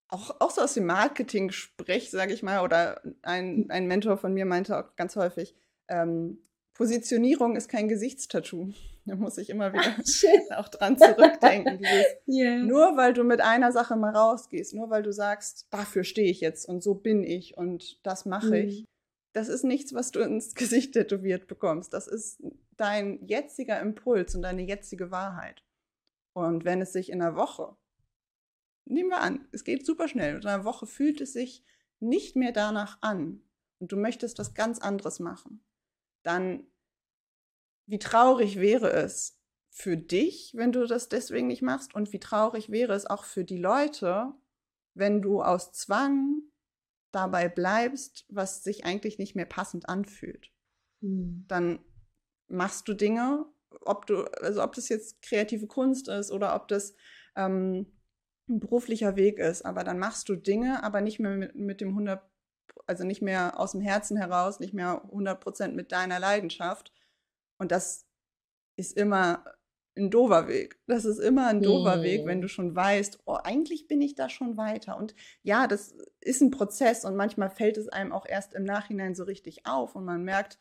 [0.08, 4.46] auch, auch so aus dem Marketing-Sprech, sage ich mal, oder ein, ein Mentor von mir
[4.46, 5.56] meinte auch ganz häufig,
[5.88, 6.38] ähm,
[6.74, 8.70] Positionierung ist kein Gesichtstattoo.
[9.06, 11.78] Da muss ich immer wieder Ach, auch dran zurückdenken.
[11.78, 12.58] Dieses, yeah.
[12.58, 16.40] Nur weil du mit einer Sache mal rausgehst, nur weil du sagst, dafür stehe ich
[16.40, 18.68] jetzt und so bin ich und das mache mhm.
[18.68, 18.84] ich,
[19.32, 21.92] das ist nichts, was du ins Gesicht tätowiert bekommst.
[21.92, 22.42] Das ist
[22.76, 25.62] dein jetziger Impuls und deine jetzige Wahrheit.
[26.34, 27.76] Und wenn es sich in einer Woche
[28.86, 30.36] nehmen wir an, es geht super schnell.
[30.36, 31.64] In einer Woche fühlt es sich
[32.00, 33.42] nicht mehr danach an
[33.78, 35.60] und du möchtest was ganz anderes machen,
[36.26, 36.66] dann
[37.86, 42.70] wie traurig wäre es für dich, wenn du das deswegen nicht machst und wie traurig
[42.70, 44.32] wäre es auch für die Leute,
[44.94, 46.42] wenn du aus Zwang
[47.12, 50.50] dabei bleibst, was sich eigentlich nicht mehr passend anfühlt.
[51.00, 51.44] Mhm.
[51.46, 51.78] Dann
[52.48, 53.46] machst du Dinge,
[53.82, 56.94] ob du, also ob das jetzt kreative Kunst ist oder ob das
[57.36, 57.86] ähm,
[58.48, 61.90] ein beruflicher Weg ist, aber dann machst du Dinge, aber nicht mehr mit, mit dem
[61.90, 62.22] 100,
[62.86, 66.92] also nicht mehr aus dem Herzen heraus, nicht mehr 100 Prozent mit deiner Leidenschaft.
[67.58, 68.06] Und das
[68.76, 69.44] ist immer
[69.96, 70.78] ein dover Weg.
[70.86, 72.02] Das ist immer ein dover mhm.
[72.02, 74.96] Weg, wenn du schon weißt, oh, eigentlich bin ich da schon weiter.
[74.96, 79.14] Und ja, das ist ein Prozess und manchmal fällt es einem auch erst im Nachhinein
[79.14, 80.58] so richtig auf und man merkt,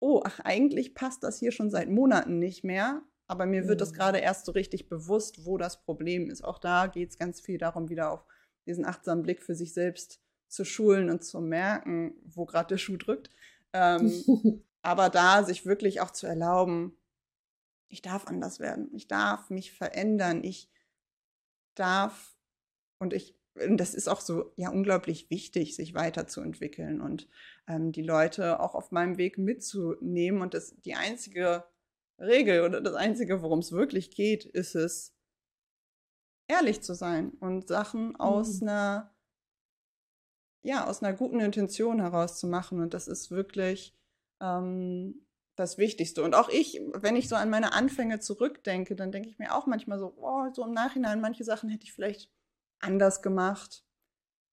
[0.00, 3.02] oh, ach, eigentlich passt das hier schon seit Monaten nicht mehr.
[3.26, 3.68] Aber mir mhm.
[3.68, 3.96] wird das mhm.
[3.96, 6.44] gerade erst so richtig bewusst, wo das Problem ist.
[6.44, 8.24] Auch da geht es ganz viel darum, wieder auf
[8.66, 12.96] diesen achtsamen Blick für sich selbst zu schulen und zu merken, wo gerade der Schuh
[12.96, 13.30] drückt.
[13.72, 14.12] Ähm,
[14.82, 16.96] aber da sich wirklich auch zu erlauben,
[17.88, 20.70] ich darf anders werden, ich darf mich verändern, ich
[21.74, 22.36] darf
[22.98, 27.28] und ich, und das ist auch so ja unglaublich wichtig, sich weiterzuentwickeln und
[27.66, 30.42] ähm, die Leute auch auf meinem Weg mitzunehmen.
[30.42, 31.64] Und das die einzige
[32.18, 35.14] Regel oder das Einzige, worum es wirklich geht, ist es,
[36.48, 38.68] ehrlich zu sein und Sachen aus mhm.
[38.68, 39.14] einer,
[40.62, 42.80] ja, aus einer guten Intention heraus zu machen.
[42.80, 43.96] Und das ist wirklich
[44.40, 46.22] ähm, das Wichtigste.
[46.22, 49.66] Und auch ich, wenn ich so an meine Anfänge zurückdenke, dann denke ich mir auch
[49.66, 52.30] manchmal so, oh, so im Nachhinein, manche Sachen hätte ich vielleicht
[52.80, 53.84] anders gemacht.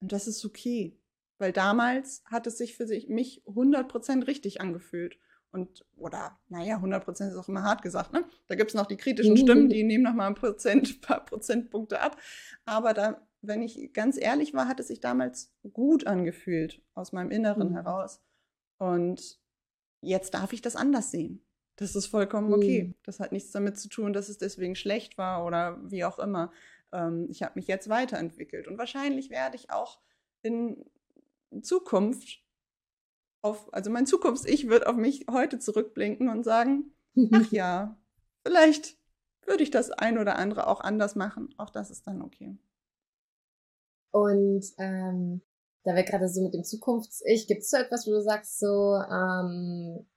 [0.02, 1.00] Und das ist okay.
[1.38, 5.18] Weil damals hat es sich für sich, mich 100% richtig angefühlt.
[5.52, 8.26] Und, oder, naja, 100% ist auch immer hart gesagt, ne?
[8.48, 12.02] Da gibt es noch die kritischen Stimmen, die nehmen noch mal ein Prozent, paar Prozentpunkte
[12.02, 12.18] ab.
[12.66, 17.32] Aber da, wenn ich ganz ehrlich war, hat es sich damals gut angefühlt, aus meinem
[17.32, 17.74] Inneren mhm.
[17.74, 18.22] heraus.
[18.78, 19.40] Und
[20.02, 21.46] jetzt darf ich das anders sehen.
[21.78, 22.86] Das ist vollkommen okay.
[22.86, 22.96] Mhm.
[23.04, 26.52] Das hat nichts damit zu tun, dass es deswegen schlecht war oder wie auch immer.
[26.92, 28.68] Ähm, ich habe mich jetzt weiterentwickelt.
[28.68, 30.00] Und wahrscheinlich werde ich auch
[30.42, 30.86] in
[31.62, 32.44] Zukunft
[33.42, 36.94] auf, also mein Zukunfts-Ich wird auf mich heute zurückblinken und sagen,
[37.32, 37.98] ach ja,
[38.46, 38.98] vielleicht
[39.46, 41.54] würde ich das ein oder andere auch anders machen.
[41.58, 42.58] Auch das ist dann okay.
[44.16, 45.42] Und ähm,
[45.84, 48.96] da wir gerade so mit dem Zukunfts-Ich, gibt es so etwas, wo du sagst, so
[48.96, 50.08] ähm,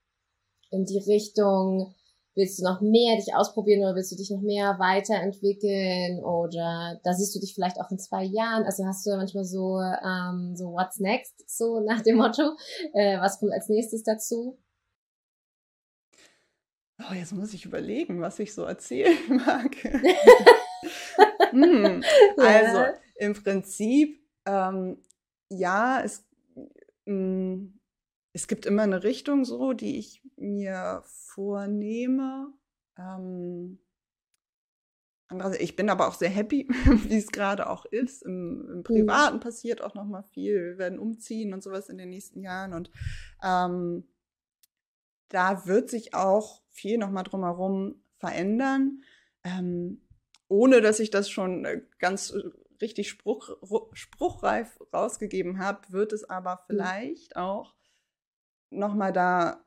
[0.70, 1.96] in die Richtung,
[2.36, 7.12] willst du noch mehr dich ausprobieren oder willst du dich noch mehr weiterentwickeln oder da
[7.12, 8.62] siehst du dich vielleicht auch in zwei Jahren.
[8.62, 12.56] Also hast du manchmal so, ähm, so what's next, so nach dem Motto.
[12.94, 14.60] Äh, was kommt als nächstes dazu?
[17.00, 19.74] Oh, jetzt muss ich überlegen, was ich so erzählen mag.
[21.50, 22.04] hm,
[22.36, 25.02] also im Prinzip, ähm,
[25.50, 26.26] ja, es,
[27.04, 27.78] mh, mm,
[28.32, 32.52] es gibt immer eine Richtung so, die ich mir vornehme.
[32.96, 33.80] Ähm,
[35.58, 36.68] ich bin aber auch sehr happy,
[37.08, 38.22] wie es gerade auch ist.
[38.22, 38.82] Im, im mhm.
[38.84, 40.54] Privaten passiert auch noch mal viel.
[40.54, 42.90] Wir werden umziehen und sowas in den nächsten Jahren und
[43.42, 44.08] ähm,
[45.28, 49.02] da wird sich auch viel noch mal drumherum verändern,
[49.44, 50.00] ähm,
[50.48, 52.42] ohne dass ich das schon äh, ganz äh,
[52.80, 53.50] richtig spruch,
[53.92, 56.64] spruchreif rausgegeben habe, wird es aber mhm.
[56.66, 57.42] vielleicht mhm.
[57.42, 57.74] auch
[58.70, 59.64] noch mal da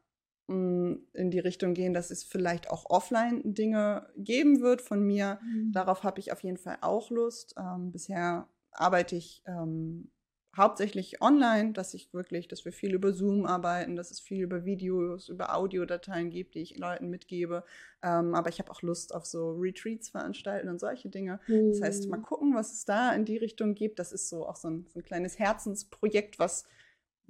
[0.47, 5.39] hm, in die Richtung gehen, dass es vielleicht auch offline Dinge geben wird von mir.
[5.43, 5.71] Mhm.
[5.71, 7.55] Darauf habe ich auf jeden Fall auch Lust.
[7.57, 10.11] Ähm, bisher arbeite ich ähm,
[10.55, 14.65] hauptsächlich online, dass ich wirklich, dass wir viel über Zoom arbeiten, dass es viel über
[14.65, 17.63] Videos, über Audiodateien gibt, die ich Leuten mitgebe.
[18.03, 21.39] Ähm, aber ich habe auch Lust auf so Retreats veranstalten und solche Dinge.
[21.47, 21.71] Mhm.
[21.71, 22.23] Das heißt, mal mhm.
[22.23, 23.99] gucken, was es da in die Richtung gibt.
[23.99, 26.65] Das ist so auch so ein, so ein kleines Herzensprojekt, was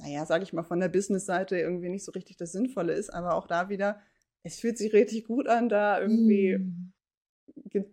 [0.02, 3.36] naja, sage ich mal, von der Business-Seite irgendwie nicht so richtig das Sinnvolle ist, aber
[3.36, 4.02] auch da wieder,
[4.44, 6.94] es fühlt sich richtig gut an, da irgendwie mm.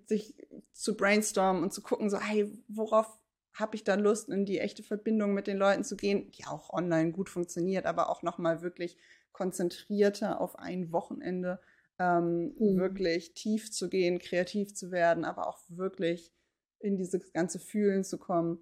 [0.06, 0.34] sich
[0.72, 3.18] zu brainstormen und zu gucken, so, hey, worauf
[3.58, 6.70] habe ich da Lust, in die echte Verbindung mit den Leuten zu gehen, die auch
[6.70, 8.96] online gut funktioniert, aber auch nochmal wirklich
[9.32, 11.60] konzentrierter auf ein Wochenende
[11.98, 12.78] ähm, mm.
[12.78, 16.32] wirklich tief zu gehen, kreativ zu werden, aber auch wirklich
[16.80, 18.60] in dieses ganze Fühlen zu kommen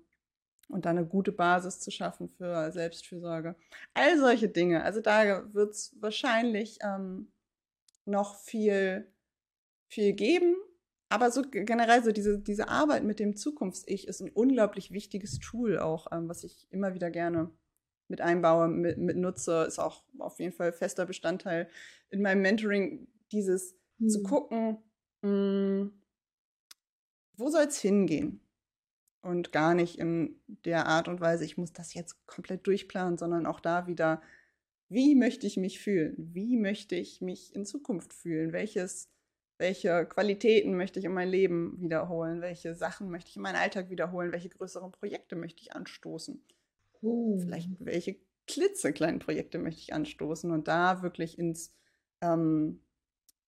[0.68, 3.54] und dann eine gute Basis zu schaffen für Selbstfürsorge.
[3.94, 4.82] All solche Dinge.
[4.82, 7.30] Also da wird es wahrscheinlich ähm,
[8.04, 9.06] noch viel,
[9.88, 10.56] viel geben.
[11.08, 15.78] Aber so generell so diese, diese Arbeit mit dem Zukunfts-Ich ist ein unglaublich wichtiges Tool
[15.78, 17.50] auch, ähm, was ich immer wieder gerne
[18.08, 21.68] mit einbaue, mit, mit nutze, ist auch auf jeden Fall fester Bestandteil
[22.10, 24.08] in meinem Mentoring, dieses mhm.
[24.08, 24.78] zu gucken,
[25.22, 26.02] mh, hm,
[27.36, 28.40] wo soll es hingehen?
[29.26, 33.44] und gar nicht in der Art und Weise, ich muss das jetzt komplett durchplanen, sondern
[33.44, 34.22] auch da wieder,
[34.88, 36.14] wie möchte ich mich fühlen?
[36.32, 38.52] Wie möchte ich mich in Zukunft fühlen?
[38.52, 39.10] Welches,
[39.58, 42.40] welche Qualitäten möchte ich in mein Leben wiederholen?
[42.42, 44.32] Welche Sachen möchte ich in meinen Alltag wiederholen?
[44.32, 46.42] Welche größeren Projekte möchte ich anstoßen?
[47.02, 47.40] Uh.
[47.40, 51.74] Vielleicht welche klitzekleinen Projekte möchte ich anstoßen und da wirklich ins,
[52.20, 52.80] ähm,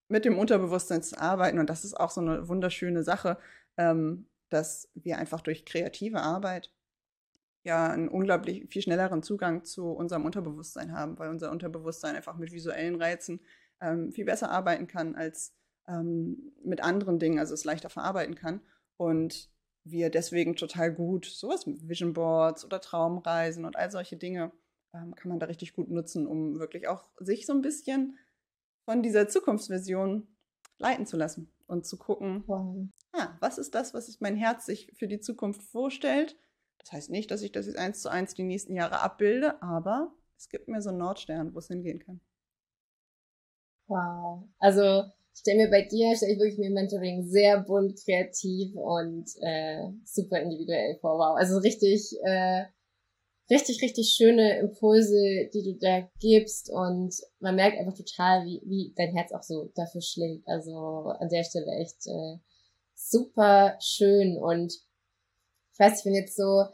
[0.09, 1.59] mit dem Unterbewusstsein zu arbeiten.
[1.59, 3.39] Und das ist auch so eine wunderschöne Sache,
[3.77, 6.73] ähm, dass wir einfach durch kreative Arbeit
[7.65, 12.51] ja einen unglaublich viel schnelleren Zugang zu unserem Unterbewusstsein haben, weil unser Unterbewusstsein einfach mit
[12.51, 13.41] visuellen Reizen
[13.81, 15.58] ähm, viel besser arbeiten kann als
[15.89, 18.61] ähm, mit anderen Dingen, also es leichter verarbeiten kann.
[18.97, 19.51] Und
[19.85, 24.53] wir deswegen total gut sowas mit Vision Boards oder Traumreisen und all solche Dinge
[24.95, 28.19] ähm, kann man da richtig gut nutzen, um wirklich auch sich so ein bisschen
[28.85, 30.29] von dieser Zukunftsvision
[30.79, 32.87] leiten zu lassen und zu gucken, wow.
[33.13, 36.37] ah, was ist das, was mein Herz sich für die Zukunft vorstellt.
[36.79, 40.13] Das heißt nicht, dass ich das jetzt eins zu eins die nächsten Jahre abbilde, aber
[40.37, 42.21] es gibt mir so einen Nordstern, wo es hingehen kann.
[43.89, 44.49] Wow.
[44.59, 49.83] Also stelle mir bei dir, stelle ich wirklich mir Mentoring sehr bunt, kreativ und äh,
[50.05, 51.19] super individuell vor.
[51.19, 51.37] Wow.
[51.37, 52.65] Also richtig äh,
[53.51, 58.93] richtig, richtig schöne Impulse, die du da gibst und man merkt einfach total, wie, wie
[58.97, 60.47] dein Herz auch so dafür schlägt.
[60.47, 60.75] Also
[61.19, 62.39] an der Stelle echt äh,
[62.95, 64.73] super schön und
[65.73, 66.65] ich weiß nicht, wenn jetzt so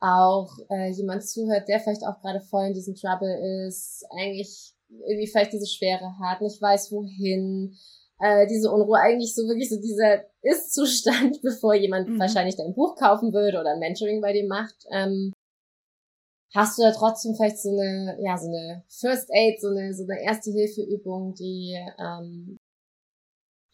[0.00, 5.26] auch äh, jemand zuhört, der vielleicht auch gerade voll in diesem Trouble ist, eigentlich irgendwie
[5.26, 7.76] vielleicht diese Schwere hat, nicht weiß wohin,
[8.20, 12.18] äh, diese Unruhe, eigentlich so wirklich so dieser Ist-Zustand, bevor jemand mhm.
[12.18, 14.76] wahrscheinlich dein Buch kaufen würde oder ein Mentoring bei dir macht.
[14.90, 15.32] Ähm,
[16.54, 20.04] hast du da trotzdem vielleicht so eine, ja, so eine First Aid, so eine, so
[20.04, 22.56] eine Erste-Hilfe-Übung, die ähm,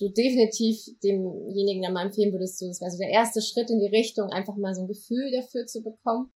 [0.01, 3.80] du definitiv demjenigen dann mal empfehlen würdest, du, das wäre so der erste Schritt in
[3.80, 6.32] die Richtung, einfach mal so ein Gefühl dafür zu bekommen?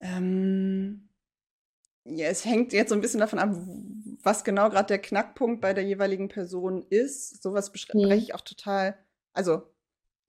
[0.00, 1.08] Ähm,
[2.04, 3.50] ja, es hängt jetzt so ein bisschen davon ab,
[4.22, 7.42] was genau gerade der Knackpunkt bei der jeweiligen Person ist.
[7.42, 8.18] Sowas bespreche hm.
[8.18, 8.96] ich auch total.
[9.32, 9.62] Also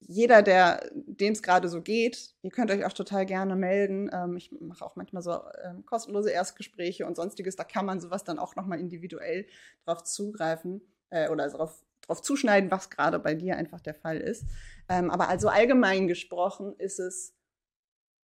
[0.01, 4.09] jeder, der dem es gerade so geht, ihr könnt euch auch total gerne melden.
[4.13, 7.55] Ähm, ich mache auch manchmal so ähm, kostenlose Erstgespräche und sonstiges.
[7.55, 9.45] Da kann man sowas dann auch nochmal individuell
[9.85, 14.45] drauf zugreifen äh, oder drauf, drauf zuschneiden, was gerade bei dir einfach der Fall ist.
[14.87, 17.35] Ähm, aber also allgemein gesprochen ist es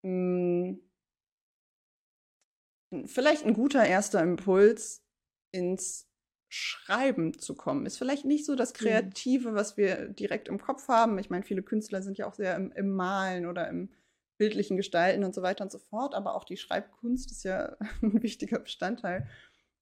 [0.03, 0.77] mh,
[2.93, 5.04] hm, vielleicht ein guter erster Impuls
[5.55, 6.09] ins
[6.49, 7.87] Schreiben zu kommen.
[7.87, 8.79] Ist vielleicht nicht so das mhm.
[8.79, 11.19] Kreative, was wir direkt im Kopf haben.
[11.19, 13.91] Ich meine, viele Künstler sind ja auch sehr im, im, Malen oder im
[14.37, 18.23] bildlichen Gestalten und so weiter und so fort, aber auch die Schreibkunst ist ja ein
[18.23, 19.29] wichtiger Bestandteil.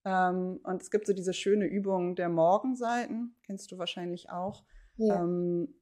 [0.04, 4.64] Ähm, und es gibt so diese schöne Übung der Morgenseiten, kennst du wahrscheinlich auch.
[4.96, 5.22] Ja.
[5.22, 5.74] Ähm,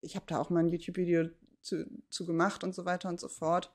[0.00, 1.28] ich habe da auch mal ein YouTube-Video
[1.62, 3.74] zu, zu gemacht und so weiter und so fort.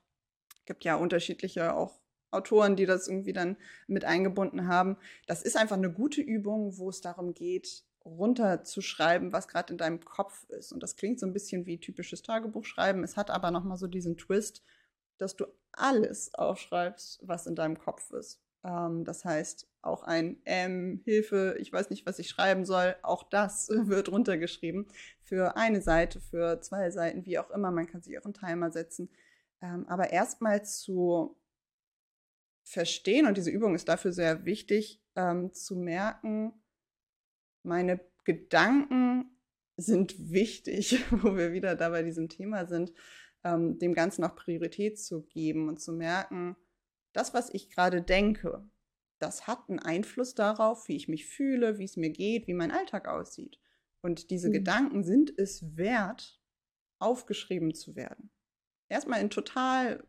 [0.58, 2.01] Es gibt ja unterschiedliche auch
[2.32, 3.58] Autoren, die das irgendwie dann
[3.88, 4.98] mit eingebunden haben.
[5.28, 10.04] Das ist einfach eine gute Übung, wo es darum geht, runterzuschreiben, was gerade in deinem
[10.04, 10.72] Kopf ist.
[10.72, 13.04] Und das klingt so ein bisschen wie typisches Tagebuchschreiben.
[13.04, 14.64] Es hat aber nochmal so diesen Twist,
[15.18, 18.42] dass du alles aufschreibst, was in deinem Kopf ist.
[18.64, 23.24] Ähm, das heißt, auch ein ähm, Hilfe, ich weiß nicht, was ich schreiben soll, auch
[23.24, 24.88] das wird runtergeschrieben.
[25.24, 27.72] Für eine Seite, für zwei Seiten, wie auch immer.
[27.72, 29.10] Man kann sich auch einen Timer setzen.
[29.62, 31.38] Ähm, aber erstmal zu
[32.64, 36.54] verstehen, und diese Übung ist dafür sehr wichtig, ähm, zu merken,
[37.64, 39.38] meine Gedanken
[39.78, 42.94] sind wichtig, wo wir wieder da bei diesem Thema sind,
[43.44, 46.56] ähm, dem Ganzen auch Priorität zu geben und zu merken,
[47.14, 48.70] das, was ich gerade denke,
[49.20, 52.72] das hat einen Einfluss darauf, wie ich mich fühle, wie es mir geht, wie mein
[52.72, 53.60] Alltag aussieht.
[54.02, 54.54] Und diese mhm.
[54.54, 56.42] Gedanken sind es wert,
[57.00, 58.32] aufgeschrieben zu werden.
[58.90, 60.08] Erstmal in total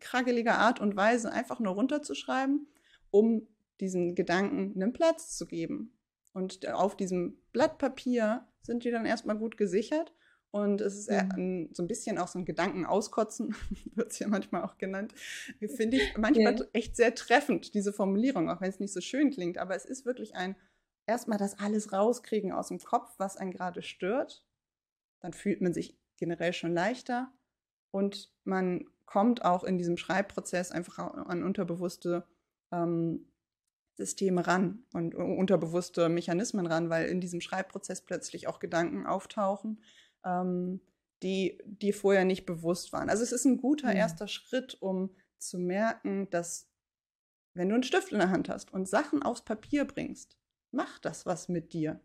[0.00, 2.66] kraggeliger Art und Weise einfach nur runterzuschreiben,
[3.10, 3.46] um
[3.80, 5.96] diesen Gedanken einen Platz zu geben.
[6.32, 10.12] Und auf diesem Blatt Papier sind die dann erstmal gut gesichert.
[10.50, 11.70] Und es ist mhm.
[11.72, 13.56] so ein bisschen auch so ein Gedanken auskotzen,
[13.96, 15.12] wird es ja manchmal auch genannt.
[15.58, 16.66] Finde ich manchmal yeah.
[16.72, 19.58] echt sehr treffend, diese Formulierung, auch wenn es nicht so schön klingt.
[19.58, 20.54] Aber es ist wirklich ein,
[21.06, 24.46] erstmal das alles rauskriegen aus dem Kopf, was einen gerade stört.
[25.20, 27.32] Dann fühlt man sich generell schon leichter.
[27.90, 32.26] Und man kommt auch in diesem Schreibprozess einfach an unterbewusste
[32.72, 33.26] ähm,
[33.96, 39.82] Systeme ran und unterbewusste Mechanismen ran, weil in diesem Schreibprozess plötzlich auch Gedanken auftauchen,
[40.24, 40.80] ähm,
[41.22, 43.08] die, die vorher nicht bewusst waren.
[43.08, 43.96] Also es ist ein guter mhm.
[43.96, 46.68] erster Schritt, um zu merken, dass
[47.54, 50.36] wenn du einen Stift in der Hand hast und Sachen aufs Papier bringst,
[50.72, 52.00] macht das was mit dir.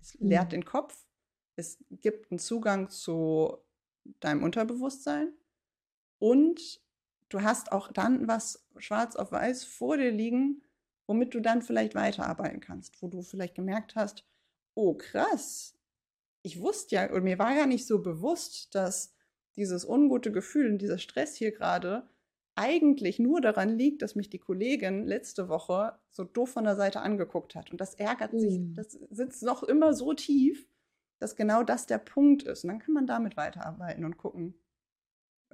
[0.00, 0.50] Es leert mhm.
[0.50, 1.06] den Kopf,
[1.56, 3.56] es gibt einen Zugang zu
[4.20, 5.32] deinem Unterbewusstsein
[6.18, 6.80] und
[7.28, 10.62] du hast auch dann was schwarz auf weiß vor dir liegen,
[11.06, 14.24] womit du dann vielleicht weiterarbeiten kannst, wo du vielleicht gemerkt hast,
[14.74, 15.76] oh krass,
[16.42, 19.14] ich wusste ja, oder mir war ja nicht so bewusst, dass
[19.56, 22.08] dieses ungute Gefühl und dieser Stress hier gerade
[22.56, 27.00] eigentlich nur daran liegt, dass mich die Kollegin letzte Woche so doof von der Seite
[27.00, 27.70] angeguckt hat.
[27.70, 28.38] Und das ärgert mhm.
[28.38, 30.68] sich, das sitzt noch immer so tief,
[31.18, 32.64] dass genau das der Punkt ist.
[32.64, 34.54] Und dann kann man damit weiterarbeiten und gucken,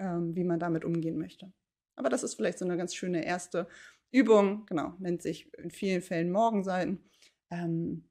[0.01, 1.53] ähm, wie man damit umgehen möchte.
[1.94, 3.68] Aber das ist vielleicht so eine ganz schöne erste
[4.11, 7.05] Übung, genau, nennt sich in vielen Fällen Morgenseiten.
[7.51, 8.09] Ähm,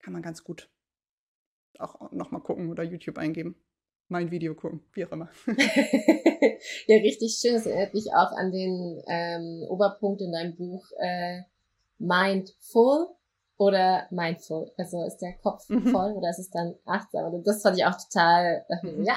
[0.00, 0.70] kann man ganz gut
[1.78, 3.56] auch nochmal gucken oder YouTube eingeben.
[4.08, 5.28] Mein Video gucken, wie auch immer.
[5.46, 7.54] ja, richtig schön.
[7.54, 11.42] Das erinnert mich auch an den ähm, Oberpunkt in deinem Buch äh,
[11.98, 13.08] Mindful
[13.58, 14.70] oder Mindful.
[14.76, 15.88] Also ist der Kopf mhm.
[15.88, 17.32] voll oder ist es dann achtsam?
[17.32, 19.04] Und das fand ich auch total, mhm.
[19.04, 19.16] ja,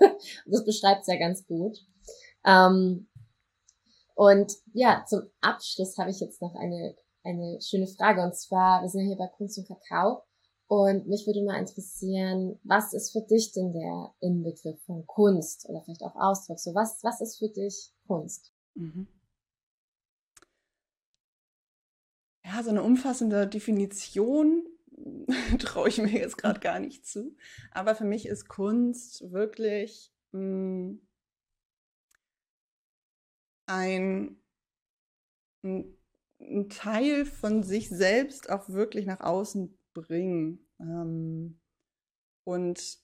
[0.46, 1.78] das beschreibt es ja ganz gut.
[2.44, 3.08] Ähm,
[4.14, 8.22] und ja, zum Abschluss habe ich jetzt noch eine, eine schöne Frage.
[8.22, 10.22] Und zwar, wir sind ja hier bei Kunst und Kakao.
[10.66, 15.80] Und mich würde mal interessieren, was ist für dich denn der Inbegriff von Kunst oder
[15.82, 16.58] vielleicht auch Ausdruck?
[16.58, 18.52] So, was, was ist für dich Kunst?
[18.74, 19.08] Mhm.
[22.48, 24.66] Ja, so eine umfassende Definition
[25.58, 27.36] traue ich mir jetzt gerade gar nicht zu.
[27.72, 31.08] Aber für mich ist Kunst wirklich mh, hm,
[33.66, 34.42] ein,
[35.62, 40.66] ein, Teil von sich selbst auch wirklich nach außen bringen.
[40.80, 41.60] Ähm,
[42.44, 42.98] und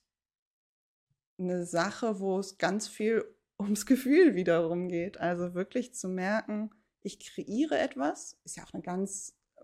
[1.37, 3.23] eine Sache, wo es ganz viel
[3.59, 5.19] ums Gefühl wiederum geht.
[5.19, 6.71] Also wirklich zu merken,
[7.05, 9.61] ich kreiere etwas, ist ja auch ein ganz äh,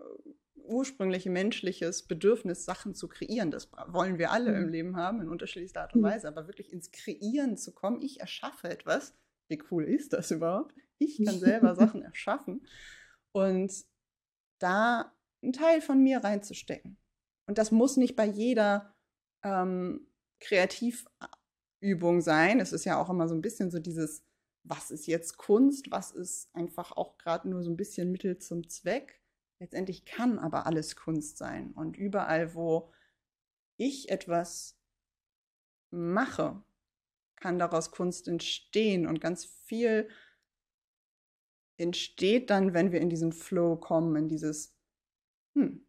[0.54, 3.50] ursprüngliche menschliches Bedürfnis, Sachen zu kreieren.
[3.50, 4.62] Das wollen wir alle mhm.
[4.62, 6.06] im Leben haben, in unterschiedlichster Art und mhm.
[6.06, 6.28] Weise.
[6.28, 9.14] Aber wirklich ins Kreieren zu kommen, ich erschaffe etwas.
[9.48, 10.74] Wie cool ist das überhaupt?
[10.98, 12.66] Ich kann selber Sachen erschaffen.
[13.32, 13.72] Und
[14.58, 15.12] da
[15.42, 16.96] einen Teil von mir reinzustecken.
[17.46, 18.94] Und das muss nicht bei jeder
[19.42, 20.06] ähm,
[20.38, 22.60] Kreativübung sein.
[22.60, 24.24] Es ist ja auch immer so ein bisschen so dieses,
[24.64, 28.68] was ist jetzt Kunst, was ist einfach auch gerade nur so ein bisschen Mittel zum
[28.68, 29.20] Zweck.
[29.58, 31.72] Letztendlich kann aber alles Kunst sein.
[31.72, 32.92] Und überall, wo
[33.76, 34.78] ich etwas
[35.90, 36.62] mache,
[37.36, 39.06] kann daraus Kunst entstehen.
[39.06, 40.08] Und ganz viel
[41.76, 44.76] entsteht dann, wenn wir in diesen Flow kommen, in dieses,
[45.54, 45.86] hm,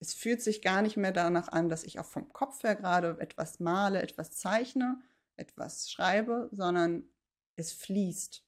[0.00, 3.16] es fühlt sich gar nicht mehr danach an, dass ich auch vom Kopf her gerade
[3.20, 5.02] etwas male, etwas zeichne,
[5.36, 7.08] etwas schreibe, sondern
[7.58, 8.44] es fließt.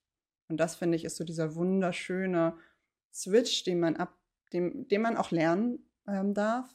[0.48, 2.56] Und das finde ich ist so dieser wunderschöne
[3.12, 4.16] Switch, den man ab,
[4.52, 6.74] dem, den man auch lernen ähm, darf,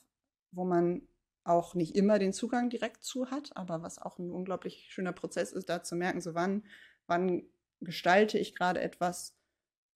[0.51, 1.07] wo man
[1.43, 5.51] auch nicht immer den Zugang direkt zu hat, aber was auch ein unglaublich schöner Prozess
[5.51, 6.63] ist, da zu merken, so wann,
[7.07, 7.43] wann
[7.81, 9.37] gestalte ich gerade etwas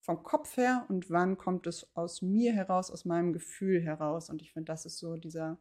[0.01, 4.29] vom Kopf her und wann kommt es aus mir heraus, aus meinem Gefühl heraus.
[4.29, 5.59] Und ich finde, das ist so dieser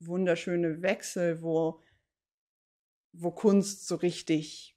[0.00, 1.80] wunderschöne Wechsel, wo,
[3.12, 4.71] wo Kunst so richtig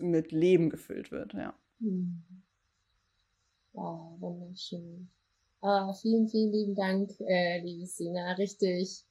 [0.00, 1.54] mit Leben gefüllt wird, ja.
[1.80, 2.22] Hm.
[3.72, 5.08] Wow, wunderschön.
[5.60, 8.32] Ah, vielen, vielen lieben Dank, äh, liebe Sina.
[8.34, 9.04] Richtig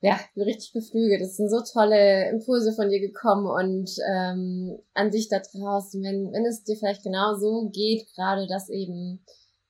[0.00, 1.20] ja, richtig beflügelt.
[1.20, 6.32] Es sind so tolle Impulse von dir gekommen und ähm, an dich da draußen, wenn,
[6.32, 9.24] wenn es dir vielleicht genau so geht, gerade dass eben,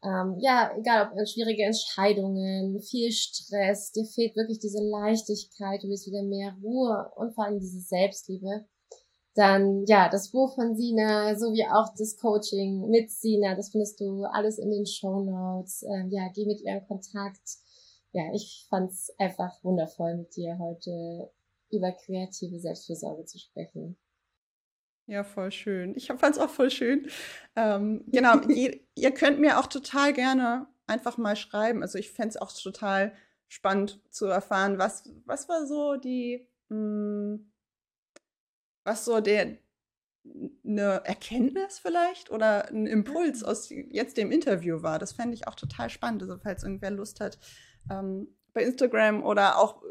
[0.04, 6.06] ähm, ja, egal ob schwierige Entscheidungen, viel Stress, dir fehlt wirklich diese Leichtigkeit, du willst
[6.06, 8.66] wieder mehr Ruhe und vor allem diese Selbstliebe,
[9.38, 14.24] dann ja, das Buch von Sina sowie auch das Coaching mit Sina, das findest du
[14.24, 15.84] alles in den Show Notes.
[15.84, 17.58] Ähm, ja, geh mit ihr in Kontakt
[18.12, 21.30] ja, ich fand's einfach wundervoll, mit dir heute
[21.70, 23.96] über kreative Selbstfürsorge zu sprechen.
[25.06, 25.94] Ja, voll schön.
[25.96, 27.08] Ich fand es auch voll schön.
[27.56, 31.82] Ähm, genau, ihr, ihr, könnt mir auch total gerne einfach mal schreiben.
[31.82, 33.14] Also ich fände es auch total
[33.46, 37.52] spannend zu erfahren, was, was war so die, mh, hm,
[38.88, 39.58] was so der,
[40.64, 44.98] eine Erkenntnis vielleicht oder ein Impuls aus jetzt dem Interview war.
[44.98, 46.22] Das fände ich auch total spannend.
[46.22, 47.38] Also falls irgendwer Lust hat,
[47.90, 49.86] ähm, bei Instagram oder auch äh,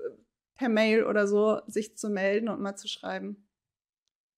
[0.55, 3.47] per Mail oder so sich zu melden und mal zu schreiben.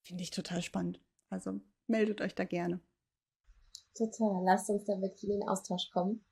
[0.04, 1.02] Finde ich total spannend.
[1.30, 2.82] Also meldet euch da gerne.
[3.96, 4.44] Total.
[4.46, 6.24] Lasst uns da wirklich in den Austausch kommen.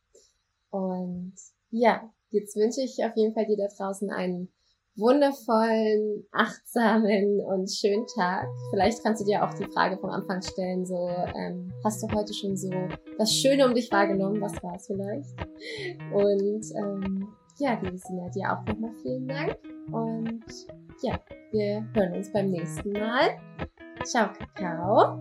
[0.69, 1.35] Und
[1.69, 4.51] ja, jetzt wünsche ich auf jeden Fall dir da draußen einen
[4.97, 8.47] wundervollen, achtsamen und schönen Tag.
[8.71, 12.33] Vielleicht kannst du dir auch die Frage vom Anfang stellen, so, ähm, hast du heute
[12.33, 12.71] schon so
[13.17, 14.41] das Schöne um dich wahrgenommen?
[14.41, 15.35] Was war es vielleicht?
[16.11, 17.27] Und ähm,
[17.59, 19.57] ja, liebe Sina, dir auch nochmal vielen Dank.
[19.91, 20.45] Und
[21.01, 21.19] ja,
[21.51, 23.37] wir hören uns beim nächsten Mal.
[24.03, 25.19] Ciao, Kakao.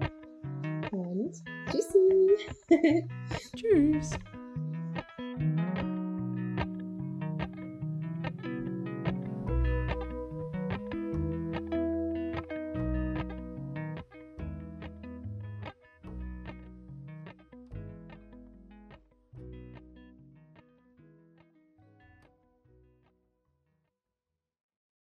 [0.93, 1.33] Und
[1.71, 2.37] tschüssi.
[3.57, 4.11] Tschüss.